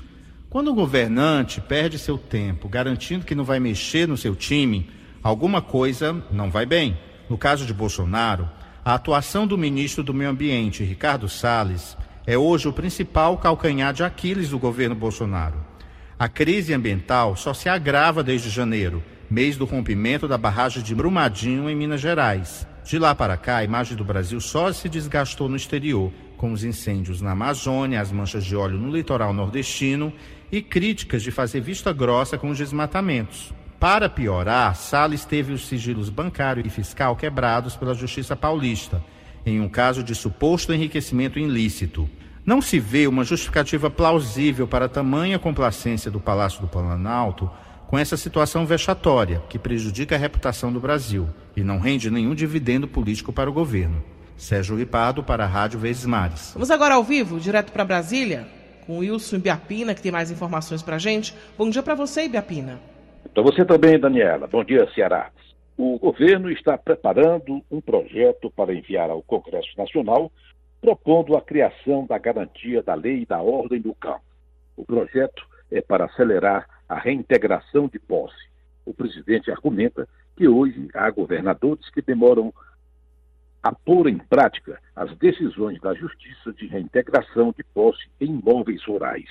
Quando 0.49 0.71
o 0.71 0.73
governante 0.73 1.61
perde 1.61 1.99
seu 1.99 2.17
tempo 2.17 2.67
garantindo 2.67 3.23
que 3.23 3.35
não 3.35 3.43
vai 3.43 3.59
mexer 3.59 4.07
no 4.07 4.17
seu 4.17 4.35
time, 4.35 4.89
alguma 5.21 5.61
coisa 5.61 6.25
não 6.31 6.49
vai 6.49 6.65
bem. 6.65 6.97
No 7.29 7.37
caso 7.37 7.67
de 7.67 7.73
Bolsonaro, 7.73 8.49
a 8.83 8.95
atuação 8.95 9.45
do 9.45 9.57
ministro 9.57 10.03
do 10.03 10.13
Meio 10.13 10.31
Ambiente, 10.31 10.83
Ricardo 10.83 11.29
Salles, 11.29 11.95
é 12.25 12.35
hoje 12.35 12.67
o 12.67 12.73
principal 12.73 13.37
calcanhar 13.37 13.93
de 13.93 14.03
Aquiles 14.03 14.49
do 14.49 14.57
governo 14.57 14.95
Bolsonaro. 14.95 15.63
A 16.17 16.27
crise 16.27 16.73
ambiental 16.73 17.35
só 17.35 17.53
se 17.53 17.69
agrava 17.69 18.23
desde 18.23 18.49
janeiro, 18.49 19.03
mês 19.29 19.55
do 19.55 19.65
rompimento 19.65 20.27
da 20.27 20.37
barragem 20.37 20.81
de 20.81 20.95
Brumadinho, 20.95 21.69
em 21.69 21.75
Minas 21.75 22.01
Gerais. 22.01 22.67
De 22.83 22.97
lá 22.97 23.13
para 23.13 23.37
cá, 23.37 23.57
a 23.57 23.63
imagem 23.63 23.95
do 23.95 24.03
Brasil 24.03 24.41
só 24.41 24.73
se 24.73 24.89
desgastou 24.89 25.47
no 25.47 25.55
exterior, 25.55 26.11
com 26.35 26.51
os 26.51 26.63
incêndios 26.63 27.21
na 27.21 27.31
Amazônia, 27.31 28.01
as 28.01 28.11
manchas 28.11 28.43
de 28.43 28.55
óleo 28.55 28.79
no 28.79 28.91
litoral 28.91 29.31
nordestino 29.31 30.11
e 30.51 30.59
críticas 30.59 31.21
de 31.21 31.29
fazer 31.29 31.61
vista 31.61 31.93
grossa 31.93 32.35
com 32.35 32.49
os 32.49 32.57
desmatamentos. 32.57 33.53
Para 33.81 34.07
piorar, 34.07 34.75
Salles 34.75 35.25
teve 35.25 35.51
os 35.51 35.67
sigilos 35.67 36.07
bancário 36.07 36.63
e 36.63 36.69
fiscal 36.69 37.15
quebrados 37.15 37.75
pela 37.75 37.95
Justiça 37.95 38.35
Paulista, 38.35 39.03
em 39.43 39.59
um 39.59 39.67
caso 39.67 40.03
de 40.03 40.13
suposto 40.13 40.71
enriquecimento 40.71 41.39
ilícito. 41.39 42.07
Não 42.45 42.61
se 42.61 42.79
vê 42.79 43.07
uma 43.07 43.23
justificativa 43.23 43.89
plausível 43.89 44.67
para 44.67 44.87
tamanha 44.87 45.39
complacência 45.39 46.11
do 46.11 46.19
Palácio 46.19 46.61
do 46.61 46.67
Planalto 46.67 47.49
com 47.87 47.97
essa 47.97 48.15
situação 48.15 48.67
vexatória 48.67 49.41
que 49.49 49.57
prejudica 49.57 50.13
a 50.13 50.19
reputação 50.19 50.71
do 50.71 50.79
Brasil 50.79 51.27
e 51.57 51.63
não 51.63 51.79
rende 51.79 52.11
nenhum 52.11 52.35
dividendo 52.35 52.87
político 52.87 53.33
para 53.33 53.49
o 53.49 53.53
governo. 53.53 54.03
Sérgio 54.37 54.77
Ripardo 54.77 55.23
para 55.23 55.45
a 55.45 55.47
Rádio 55.47 55.79
Vezes 55.79 56.05
Mares. 56.05 56.51
Vamos 56.53 56.69
agora 56.69 56.93
ao 56.93 57.03
vivo, 57.03 57.39
direto 57.39 57.71
para 57.71 57.83
Brasília, 57.83 58.47
com 58.85 58.99
Wilson 58.99 59.37
Ibiapina, 59.37 59.95
que 59.95 60.03
tem 60.03 60.11
mais 60.11 60.29
informações 60.29 60.83
para 60.83 60.97
a 60.97 60.99
gente. 60.99 61.33
Bom 61.57 61.67
dia 61.67 61.81
para 61.81 61.95
você, 61.95 62.25
Ibiapina. 62.25 62.90
Para 63.33 63.43
você 63.43 63.63
também, 63.63 63.99
Daniela. 63.99 64.47
Bom 64.47 64.63
dia, 64.63 64.91
Ceará. 64.93 65.31
O 65.77 65.97
governo 65.97 66.51
está 66.51 66.77
preparando 66.77 67.61
um 67.71 67.79
projeto 67.79 68.51
para 68.51 68.73
enviar 68.73 69.09
ao 69.09 69.23
Congresso 69.23 69.69
Nacional, 69.77 70.31
propondo 70.81 71.37
a 71.37 71.41
criação 71.41 72.05
da 72.05 72.17
garantia 72.17 72.83
da 72.83 72.93
lei 72.93 73.21
e 73.21 73.25
da 73.25 73.41
ordem 73.41 73.79
do 73.79 73.93
campo. 73.93 74.21
O 74.75 74.85
projeto 74.85 75.47
é 75.71 75.81
para 75.81 76.05
acelerar 76.05 76.67
a 76.89 76.99
reintegração 76.99 77.87
de 77.87 77.97
posse. 77.99 78.49
O 78.85 78.93
presidente 78.93 79.49
argumenta 79.49 80.07
que 80.35 80.47
hoje 80.47 80.89
há 80.93 81.09
governadores 81.09 81.89
que 81.89 82.01
demoram 82.01 82.53
a 83.63 83.71
pôr 83.71 84.07
em 84.09 84.17
prática 84.17 84.81
as 84.95 85.15
decisões 85.17 85.79
da 85.79 85.93
Justiça 85.93 86.51
de 86.53 86.67
reintegração 86.67 87.53
de 87.55 87.63
posse 87.63 88.09
em 88.19 88.39
imóveis 88.39 88.83
rurais. 88.83 89.29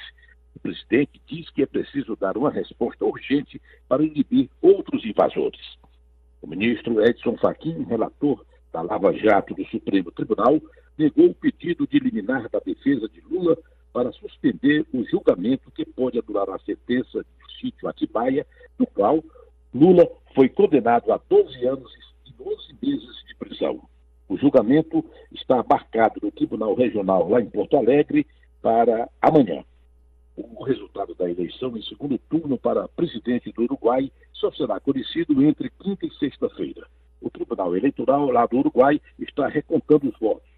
O 0.55 0.59
presidente 0.61 1.21
diz 1.27 1.49
que 1.51 1.63
é 1.63 1.67
preciso 1.67 2.17
dar 2.17 2.37
uma 2.37 2.51
resposta 2.51 3.05
urgente 3.05 3.61
para 3.89 4.03
inibir 4.03 4.49
outros 4.61 5.05
invasores. 5.05 5.79
O 6.43 6.47
ministro 6.47 7.05
Edson 7.05 7.37
Fachin, 7.37 7.85
relator 7.85 8.45
da 8.73 8.83
Lava 8.83 9.13
Jato 9.13 9.55
do 9.55 9.65
Supremo 9.67 10.11
Tribunal, 10.11 10.61
negou 10.97 11.27
o 11.27 11.35
pedido 11.35 11.87
de 11.87 11.99
liminar 11.99 12.49
da 12.49 12.61
defesa 12.61 13.09
de 13.09 13.21
Lula 13.23 13.57
para 13.93 14.13
suspender 14.13 14.87
o 14.93 15.05
julgamento 15.05 15.71
que 15.71 15.85
pode 15.85 16.19
anular 16.19 16.49
a 16.51 16.59
sentença 16.61 17.19
do 17.19 17.53
sítio 17.61 17.89
Atibaia, 17.89 18.47
no 18.79 18.87
qual 18.87 19.23
Lula 19.75 20.09
foi 20.35 20.49
condenado 20.49 21.13
a 21.13 21.21
12 21.29 21.67
anos 21.67 21.93
e 22.27 22.33
12 22.33 22.77
meses 22.83 23.25
de 23.27 23.35
prisão. 23.35 23.83
O 24.29 24.37
julgamento 24.37 25.05
está 25.33 25.65
marcado 25.69 26.21
no 26.23 26.31
Tribunal 26.31 26.75
Regional 26.75 27.29
lá 27.29 27.41
em 27.41 27.51
Porto 27.51 27.77
Alegre 27.77 28.27
para 28.63 29.09
amanhã. 29.21 29.65
O 30.43 30.65
resultado 30.65 31.15
da 31.15 31.29
eleição 31.29 31.77
em 31.77 31.83
segundo 31.83 32.17
turno 32.31 32.57
para 32.57 32.89
presidente 32.89 33.53
do 33.53 33.63
Uruguai 33.63 34.11
só 34.33 34.51
será 34.53 34.81
conhecido 34.81 35.43
entre 35.43 35.69
quinta 35.69 36.07
e 36.07 36.15
sexta-feira. 36.15 36.87
O 37.21 37.29
Tribunal 37.29 37.77
Eleitoral 37.77 38.31
lá 38.31 38.47
do 38.47 38.57
Uruguai 38.57 38.99
está 39.19 39.49
recontando 39.49 40.09
os 40.09 40.19
votos. 40.19 40.49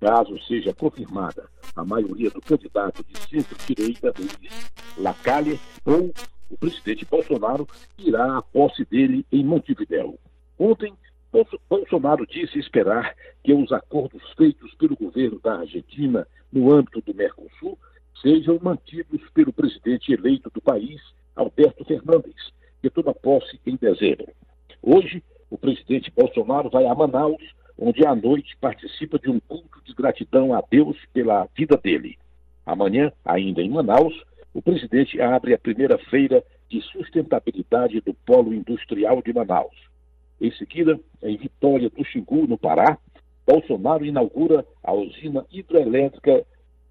Caso 0.00 0.38
seja 0.44 0.72
confirmada 0.72 1.48
a 1.74 1.84
maioria 1.84 2.30
do 2.30 2.40
candidato 2.40 3.04
de 3.04 3.18
centro-direita, 3.18 4.14
Luiz 4.16 4.72
Lacalle, 4.96 5.58
ou 5.84 6.12
o 6.48 6.56
presidente 6.56 7.04
Bolsonaro 7.04 7.66
irá 7.98 8.38
à 8.38 8.42
posse 8.42 8.84
dele 8.84 9.26
em 9.32 9.44
Montevidéu. 9.44 10.18
Ontem, 10.56 10.94
Bolsonaro 11.68 12.26
disse 12.26 12.60
esperar 12.60 13.16
que 13.42 13.52
os 13.52 13.72
acordos 13.72 14.22
feitos 14.36 14.72
pelo 14.74 14.94
governo 14.94 15.40
da 15.40 15.60
Argentina 15.60 16.28
no 16.52 16.72
âmbito 16.72 17.00
do 17.00 17.14
Mercosul 17.14 17.76
sejam 18.22 18.58
mantidos 18.62 19.20
pelo 19.34 19.52
presidente 19.52 20.12
eleito 20.12 20.48
do 20.54 20.62
país, 20.62 21.02
Alberto 21.34 21.84
Fernandes, 21.84 22.52
que 22.80 22.88
toma 22.88 23.12
posse 23.12 23.60
em 23.66 23.76
dezembro. 23.76 24.28
Hoje, 24.80 25.22
o 25.50 25.58
presidente 25.58 26.10
Bolsonaro 26.10 26.70
vai 26.70 26.86
a 26.86 26.94
Manaus, 26.94 27.42
onde 27.76 28.06
à 28.06 28.14
noite 28.14 28.56
participa 28.60 29.18
de 29.18 29.28
um 29.28 29.40
culto 29.40 29.82
de 29.84 29.92
gratidão 29.92 30.54
a 30.54 30.62
Deus 30.70 30.96
pela 31.12 31.48
vida 31.56 31.76
dele. 31.76 32.16
Amanhã, 32.64 33.12
ainda 33.24 33.60
em 33.60 33.68
Manaus, 33.68 34.14
o 34.54 34.62
presidente 34.62 35.20
abre 35.20 35.52
a 35.52 35.58
primeira 35.58 35.98
feira 35.98 36.44
de 36.68 36.80
sustentabilidade 36.80 38.00
do 38.00 38.14
Polo 38.14 38.54
Industrial 38.54 39.20
de 39.20 39.32
Manaus. 39.32 39.74
Em 40.40 40.50
seguida, 40.52 40.98
em 41.22 41.36
Vitória 41.36 41.90
do 41.90 42.04
Xingu, 42.04 42.46
no 42.46 42.56
Pará, 42.56 42.98
Bolsonaro 43.46 44.04
inaugura 44.04 44.64
a 44.82 44.92
usina 44.92 45.44
hidrelétrica 45.50 46.44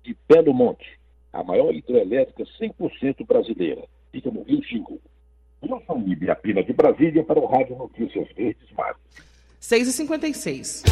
de 0.03 0.15
Belo 0.27 0.53
Monte, 0.53 1.00
a 1.33 1.43
maior 1.43 1.73
hidrelétrica 1.73 2.43
100% 2.59 3.25
brasileira. 3.25 3.83
Fica 4.11 4.29
no 4.29 4.43
Rio 4.43 4.63
Xingu. 4.63 4.99
Wilson 5.63 6.03
Ibiapina 6.07 6.63
de 6.63 6.73
Brasília 6.73 7.23
para 7.23 7.39
o 7.39 7.45
Rádio 7.45 7.77
Notícias 7.77 8.27
Verdes 8.35 8.69
Mares. 8.75 8.97
6h56. 9.61 10.83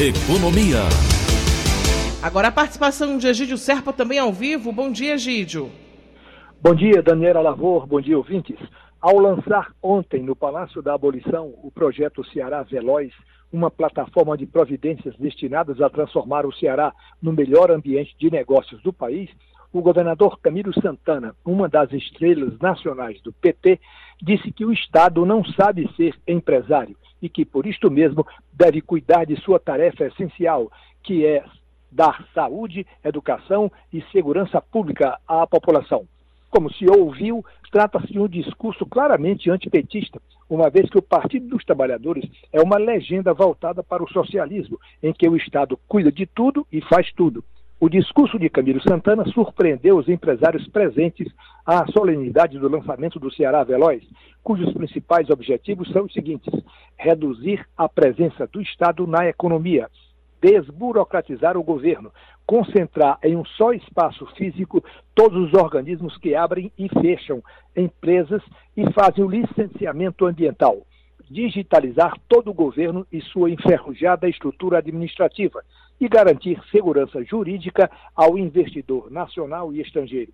Economia. 0.00 0.80
Agora 2.22 2.48
a 2.48 2.52
participação 2.52 3.18
de 3.18 3.28
Egídio 3.28 3.58
Serpa 3.58 3.92
também 3.92 4.18
ao 4.18 4.32
vivo. 4.32 4.72
Bom 4.72 4.90
dia, 4.90 5.14
Egídio. 5.14 5.70
Bom 6.60 6.74
dia, 6.74 7.02
Daniela 7.02 7.42
Lavor. 7.42 7.86
Bom 7.86 8.00
dia, 8.00 8.16
ouvintes. 8.16 8.56
Ao 8.98 9.18
lançar 9.18 9.72
ontem 9.82 10.22
no 10.22 10.34
Palácio 10.34 10.80
da 10.80 10.94
Abolição 10.94 11.52
o 11.62 11.70
projeto 11.70 12.24
Ceará 12.32 12.62
Veloz, 12.62 13.12
uma 13.54 13.70
plataforma 13.70 14.36
de 14.36 14.46
providências 14.46 15.14
destinadas 15.16 15.80
a 15.80 15.88
transformar 15.88 16.44
o 16.44 16.52
Ceará 16.52 16.92
no 17.22 17.32
melhor 17.32 17.70
ambiente 17.70 18.12
de 18.18 18.28
negócios 18.28 18.82
do 18.82 18.92
país, 18.92 19.30
o 19.72 19.80
governador 19.80 20.40
Camilo 20.40 20.74
Santana, 20.80 21.36
uma 21.44 21.68
das 21.68 21.92
estrelas 21.92 22.58
nacionais 22.58 23.20
do 23.22 23.32
PT, 23.32 23.78
disse 24.20 24.50
que 24.50 24.64
o 24.64 24.72
Estado 24.72 25.24
não 25.24 25.44
sabe 25.44 25.88
ser 25.96 26.18
empresário 26.26 26.96
e 27.22 27.28
que, 27.28 27.44
por 27.44 27.64
isto 27.64 27.88
mesmo, 27.88 28.26
deve 28.52 28.80
cuidar 28.80 29.24
de 29.24 29.40
sua 29.40 29.60
tarefa 29.60 30.04
essencial, 30.04 30.70
que 31.04 31.24
é 31.24 31.44
dar 31.92 32.26
saúde, 32.34 32.84
educação 33.04 33.70
e 33.92 34.02
segurança 34.10 34.60
pública 34.60 35.16
à 35.28 35.46
população. 35.46 36.08
Como 36.50 36.72
se 36.72 36.86
ouviu, 36.90 37.44
trata-se 37.70 38.12
de 38.12 38.18
um 38.18 38.26
discurso 38.26 38.84
claramente 38.84 39.48
antipetista, 39.48 40.20
uma 40.48 40.68
vez 40.70 40.88
que 40.90 40.98
o 40.98 41.02
Partido 41.02 41.48
dos 41.48 41.64
Trabalhadores 41.64 42.24
é 42.52 42.60
uma 42.60 42.76
legenda 42.76 43.32
voltada 43.32 43.82
para 43.82 44.02
o 44.02 44.10
socialismo, 44.10 44.78
em 45.02 45.12
que 45.12 45.28
o 45.28 45.36
Estado 45.36 45.78
cuida 45.88 46.12
de 46.12 46.26
tudo 46.26 46.66
e 46.72 46.80
faz 46.82 47.12
tudo. 47.12 47.44
O 47.80 47.88
discurso 47.88 48.38
de 48.38 48.48
Camilo 48.48 48.80
Santana 48.80 49.24
surpreendeu 49.26 49.98
os 49.98 50.08
empresários 50.08 50.66
presentes 50.68 51.30
à 51.66 51.86
solenidade 51.88 52.58
do 52.58 52.68
lançamento 52.68 53.18
do 53.18 53.32
Ceará 53.32 53.64
Veloz, 53.64 54.02
cujos 54.42 54.72
principais 54.72 55.28
objetivos 55.28 55.90
são 55.90 56.04
os 56.04 56.12
seguintes: 56.12 56.52
reduzir 56.96 57.66
a 57.76 57.88
presença 57.88 58.46
do 58.46 58.60
Estado 58.62 59.06
na 59.06 59.26
economia, 59.26 59.90
desburocratizar 60.40 61.56
o 61.56 61.62
governo, 61.62 62.12
concentrar 62.46 63.18
em 63.22 63.36
um 63.36 63.44
só 63.44 63.72
espaço 63.72 64.26
físico 64.36 64.82
todos 65.14 65.48
os 65.48 65.54
organismos 65.54 66.16
que 66.18 66.34
abrem 66.34 66.70
e 66.78 66.88
fecham 66.88 67.42
empresas 67.76 68.42
e 68.76 68.90
fazem 68.92 69.24
o 69.24 69.28
licenciamento 69.28 70.26
ambiental, 70.26 70.78
digitalizar 71.30 72.18
todo 72.28 72.50
o 72.50 72.54
governo 72.54 73.06
e 73.10 73.20
sua 73.20 73.50
enferrujada 73.50 74.28
estrutura 74.28 74.78
administrativa 74.78 75.62
e 76.00 76.08
garantir 76.08 76.60
segurança 76.70 77.22
jurídica 77.24 77.90
ao 78.14 78.36
investidor 78.36 79.10
nacional 79.10 79.72
e 79.72 79.80
estrangeiro. 79.80 80.32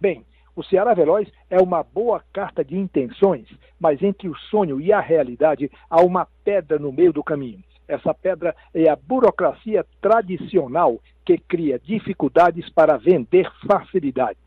Bem, 0.00 0.24
o 0.56 0.62
Ceará 0.62 0.94
Veloz 0.94 1.28
é 1.48 1.58
uma 1.60 1.82
boa 1.82 2.22
carta 2.32 2.64
de 2.64 2.76
intenções, 2.76 3.46
mas 3.78 4.02
entre 4.02 4.28
o 4.28 4.36
sonho 4.36 4.80
e 4.80 4.92
a 4.92 5.00
realidade 5.00 5.70
há 5.88 6.00
uma 6.02 6.26
pedra 6.44 6.78
no 6.78 6.92
meio 6.92 7.12
do 7.12 7.22
caminho. 7.22 7.62
Essa 7.90 8.14
pedra 8.14 8.54
é 8.72 8.88
a 8.88 8.94
burocracia 8.94 9.84
tradicional 10.00 11.00
que 11.24 11.36
cria 11.36 11.76
dificuldades 11.76 12.70
para 12.70 12.96
vender 12.96 13.50
facilidades. 13.66 14.40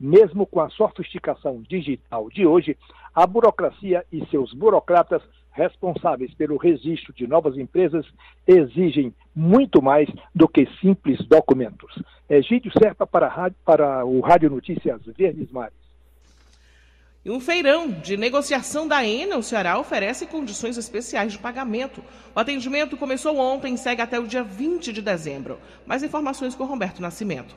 Mesmo 0.00 0.46
com 0.46 0.60
a 0.60 0.70
sofisticação 0.70 1.62
digital 1.68 2.30
de 2.30 2.46
hoje, 2.46 2.74
a 3.14 3.26
burocracia 3.26 4.02
e 4.10 4.24
seus 4.26 4.54
burocratas 4.54 5.22
responsáveis 5.52 6.32
pelo 6.34 6.56
registro 6.56 7.12
de 7.12 7.26
novas 7.26 7.58
empresas 7.58 8.06
exigem 8.46 9.14
muito 9.34 9.82
mais 9.82 10.08
do 10.34 10.48
que 10.48 10.66
simples 10.80 11.18
documentos. 11.26 12.02
Egídio 12.30 12.72
Serpa 12.78 13.06
para, 13.06 13.50
para 13.62 14.06
o 14.06 14.20
Rádio 14.20 14.48
Notícias 14.48 15.02
Verdes 15.04 15.50
Mares. 15.50 15.85
E 17.26 17.30
um 17.32 17.40
feirão 17.40 17.90
de 17.90 18.16
negociação 18.16 18.86
da 18.86 19.04
Enel 19.04 19.42
Ceará 19.42 19.80
oferece 19.80 20.26
condições 20.26 20.78
especiais 20.78 21.32
de 21.32 21.38
pagamento. 21.40 22.00
O 22.32 22.38
atendimento 22.38 22.96
começou 22.96 23.36
ontem 23.36 23.74
e 23.74 23.78
segue 23.78 24.00
até 24.00 24.16
o 24.16 24.28
dia 24.28 24.44
20 24.44 24.92
de 24.92 25.02
dezembro. 25.02 25.58
Mais 25.84 26.04
informações 26.04 26.54
com 26.54 26.62
Roberto 26.64 27.02
Nascimento. 27.02 27.56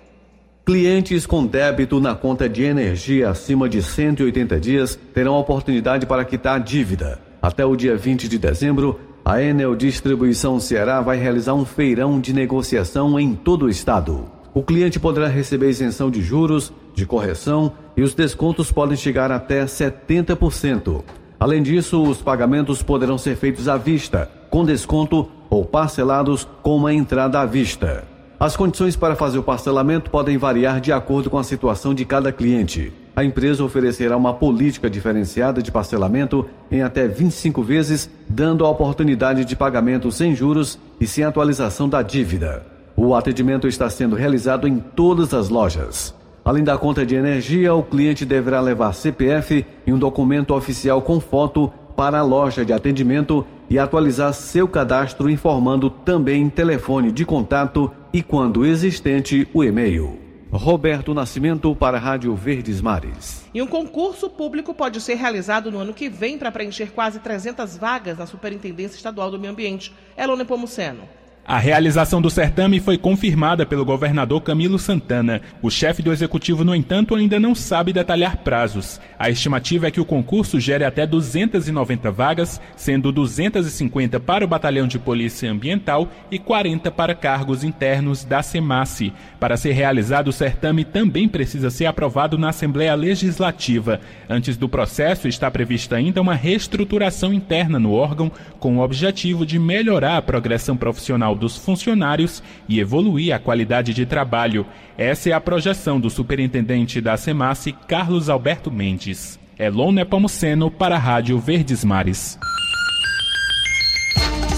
Clientes 0.66 1.28
com 1.28 1.46
débito 1.46 2.00
na 2.00 2.16
conta 2.16 2.50
de 2.50 2.64
energia 2.64 3.30
acima 3.30 3.70
de 3.70 3.84
180 3.84 4.60
dias 4.60 5.00
terão 5.14 5.36
a 5.36 5.40
oportunidade 5.40 6.08
para 6.08 6.26
quitar 6.26 6.56
a 6.56 6.60
dívida. 6.60 7.22
Até 7.40 7.64
o 7.64 7.76
dia 7.76 7.96
20 7.96 8.28
de 8.28 8.40
dezembro, 8.40 9.00
a 9.24 9.40
Enel 9.40 9.76
Distribuição 9.76 10.60
Ceará 10.60 11.00
vai 11.00 11.18
realizar 11.18 11.54
um 11.54 11.64
feirão 11.64 12.20
de 12.20 12.34
negociação 12.34 13.20
em 13.20 13.36
todo 13.36 13.68
o 13.68 13.70
estado. 13.70 14.32
O 14.52 14.64
cliente 14.64 15.00
poderá 15.00 15.28
receber 15.28 15.70
isenção 15.70 16.10
de 16.10 16.24
juros, 16.24 16.74
de 16.96 17.06
correção 17.06 17.72
e 18.00 18.02
os 18.02 18.14
descontos 18.14 18.72
podem 18.72 18.96
chegar 18.96 19.30
até 19.30 19.66
70%. 19.66 21.04
Além 21.38 21.62
disso, 21.62 22.02
os 22.02 22.22
pagamentos 22.22 22.82
poderão 22.82 23.18
ser 23.18 23.36
feitos 23.36 23.68
à 23.68 23.76
vista, 23.76 24.32
com 24.50 24.64
desconto 24.64 25.30
ou 25.50 25.66
parcelados 25.66 26.48
com 26.64 26.78
uma 26.78 26.94
entrada 26.94 27.42
à 27.42 27.46
vista. 27.46 28.06
As 28.40 28.56
condições 28.56 28.96
para 28.96 29.18
fazer 29.18 29.38
o 29.38 29.44
parcelamento 29.44 30.10
podem 30.10 30.38
variar 30.38 30.80
de 30.80 30.94
acordo 30.94 31.30
com 31.30 31.38
a 31.38 31.44
situação 31.44 31.94
de 31.94 32.06
cada 32.06 32.32
cliente. 32.32 32.94
A 33.14 33.26
empresa 33.26 33.66
oferecerá 33.66 34.16
uma 34.16 34.34
política 34.34 34.90
diferenciada 34.90 35.62
de 35.62 35.70
parcelamento 35.70 36.46
em 36.72 36.82
até 36.82 37.06
25 37.06 37.62
vezes, 37.62 38.10
dando 38.30 38.66
a 38.66 38.70
oportunidade 38.70 39.44
de 39.44 39.58
pagamento 39.58 40.10
sem 40.10 40.34
juros 40.34 40.80
e 41.02 41.06
sem 41.06 41.26
atualização 41.26 41.90
da 41.90 42.02
dívida. 42.02 42.66
O 42.96 43.14
atendimento 43.14 43.68
está 43.68 43.90
sendo 43.90 44.16
realizado 44.16 44.70
em 44.70 44.80
todas 44.80 45.34
as 45.34 45.50
lojas. 45.50 46.18
Além 46.44 46.64
da 46.64 46.78
conta 46.78 47.06
de 47.06 47.16
energia, 47.16 47.74
o 47.74 47.84
cliente 47.84 48.26
deverá 48.26 48.60
levar 48.60 48.94
CPF 48.94 49.66
e 49.86 49.94
um 49.94 50.00
documento 50.00 50.54
oficial 50.54 51.02
com 51.02 51.20
foto 51.20 51.72
para 51.96 52.20
a 52.20 52.24
loja 52.24 52.64
de 52.64 52.72
atendimento 52.72 53.46
e 53.70 53.78
atualizar 53.78 54.34
seu 54.34 54.68
cadastro 54.68 55.30
informando 55.30 55.90
também 55.90 56.50
telefone 56.50 57.12
de 57.12 57.26
contato 57.26 57.92
e, 58.14 58.24
quando 58.24 58.66
existente, 58.66 59.48
o 59.54 59.64
e-mail. 59.64 60.18
Roberto 60.52 61.14
Nascimento 61.14 61.76
para 61.76 61.98
a 61.98 62.00
Rádio 62.00 62.34
Verdes 62.36 62.82
Mares. 62.82 63.46
E 63.54 63.62
um 63.62 63.68
concurso 63.68 64.30
público 64.30 64.74
pode 64.74 65.00
ser 65.00 65.14
realizado 65.14 65.72
no 65.72 65.78
ano 65.78 65.94
que 65.94 66.10
vem 66.10 66.40
para 66.40 66.52
preencher 66.52 66.92
quase 66.92 67.20
300 67.20 67.78
vagas 67.78 68.18
na 68.18 68.26
Superintendência 68.26 68.96
Estadual 68.96 69.30
do 69.30 69.40
Meio 69.40 69.54
Ambiente. 69.54 69.94
Elone 70.18 70.46
Pomuceno. 70.46 71.04
A 71.50 71.58
realização 71.58 72.22
do 72.22 72.30
certame 72.30 72.80
foi 72.80 72.96
confirmada 72.96 73.66
pelo 73.66 73.84
governador 73.84 74.40
Camilo 74.40 74.78
Santana. 74.78 75.42
O 75.64 75.72
chefe 75.72 76.04
do 76.04 76.14
executivo, 76.14 76.64
no 76.64 76.76
entanto, 76.76 77.16
ainda 77.16 77.40
não 77.40 77.56
sabe 77.56 77.92
detalhar 77.92 78.38
prazos. 78.38 79.02
A 79.18 79.32
estimativa 79.32 79.88
é 79.88 79.92
que 79.92 80.00
o 80.00 80.06
concurso 80.06 80.60
gere 80.60 80.84
até 80.84 81.08
290 81.08 82.12
vagas, 82.12 82.62
sendo 82.76 83.12
250 83.12 84.20
para 84.20 84.46
o 84.46 84.48
Batalhão 84.48 84.86
de 84.88 85.00
Polícia 85.00 85.52
Ambiental 85.52 86.08
e 86.30 86.38
40 86.38 86.92
para 86.92 87.16
cargos 87.16 87.64
internos 87.64 88.24
da 88.24 88.44
SEMASSE. 88.44 89.12
Para 89.40 89.58
ser 89.58 89.72
realizado, 89.72 90.28
o 90.28 90.32
certame 90.32 90.86
também 90.86 91.28
precisa 91.28 91.72
ser 91.72 91.88
aprovado 91.88 92.38
na 92.38 92.50
Assembleia 92.50 92.94
Legislativa. 92.94 94.00
Antes 94.30 94.56
do 94.56 94.70
processo, 94.70 95.28
está 95.28 95.50
prevista 95.50 95.96
ainda 95.96 96.22
uma 96.22 96.36
reestruturação 96.36 97.34
interna 97.34 97.80
no 97.80 97.92
órgão, 97.92 98.32
com 98.60 98.78
o 98.78 98.84
objetivo 98.84 99.48
de 99.48 99.58
melhorar 99.58 100.18
a 100.18 100.22
progressão 100.22 100.78
profissional 100.78 101.39
dos 101.40 101.58
funcionários 101.58 102.44
e 102.68 102.80
evoluir 102.80 103.34
a 103.34 103.40
qualidade 103.40 103.94
de 103.94 104.06
trabalho. 104.06 104.66
Essa 104.98 105.30
é 105.30 105.34
a 105.34 105.42
projeção 105.42 106.00
do 106.00 106.10
superintendente 106.10 107.02
da 107.02 107.18
SEMASSE, 107.18 107.72
Carlos 107.88 108.30
Alberto 108.30 108.70
Mendes. 108.70 109.40
Elon 109.58 109.92
Nepomuceno 109.92 110.70
para 110.70 110.96
a 110.96 111.00
Rádio 111.00 111.40
Verdes 111.40 111.84
Mares. 111.84 112.38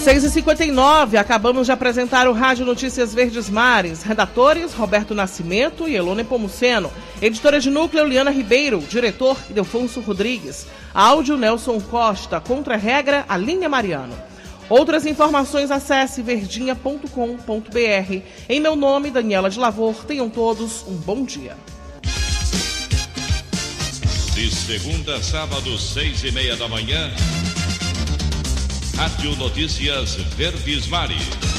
6h59, 0.03 1.15
acabamos 1.15 1.67
de 1.67 1.71
apresentar 1.71 2.27
o 2.27 2.33
Rádio 2.33 2.65
Notícias 2.65 3.13
Verdes 3.13 3.51
Mares. 3.51 4.01
Redatores, 4.01 4.73
Roberto 4.73 5.13
Nascimento 5.13 5.87
e 5.87 5.95
Elone 5.95 6.23
Pomuceno. 6.23 6.91
Editora 7.21 7.59
de 7.59 7.69
núcleo, 7.69 8.07
Liana 8.07 8.31
Ribeiro. 8.31 8.79
Diretor, 8.79 9.37
Idelfonso 9.47 10.01
Rodrigues. 10.01 10.65
Áudio, 10.91 11.37
Nelson 11.37 11.79
Costa. 11.79 12.39
Contra-regra, 12.39 13.25
Aline 13.29 13.67
Mariano. 13.67 14.30
Outras 14.71 15.05
informações, 15.05 15.69
acesse 15.69 16.21
verdinha.com.br. 16.21 18.21
Em 18.47 18.59
meu 18.61 18.73
nome, 18.73 19.11
Daniela 19.11 19.49
de 19.49 19.59
Lavor, 19.59 20.05
tenham 20.05 20.29
todos 20.29 20.85
um 20.87 20.95
bom 20.95 21.25
dia. 21.25 21.57
De 24.33 24.49
segunda 24.49 25.17
a 25.17 25.21
sábado, 25.21 25.77
seis 25.77 26.23
e 26.23 26.31
meia 26.31 26.55
da 26.55 26.69
manhã, 26.69 27.11
Rádio 28.95 29.35
Notícias 29.35 30.15
Verdes 30.37 30.87
Mares. 30.87 31.50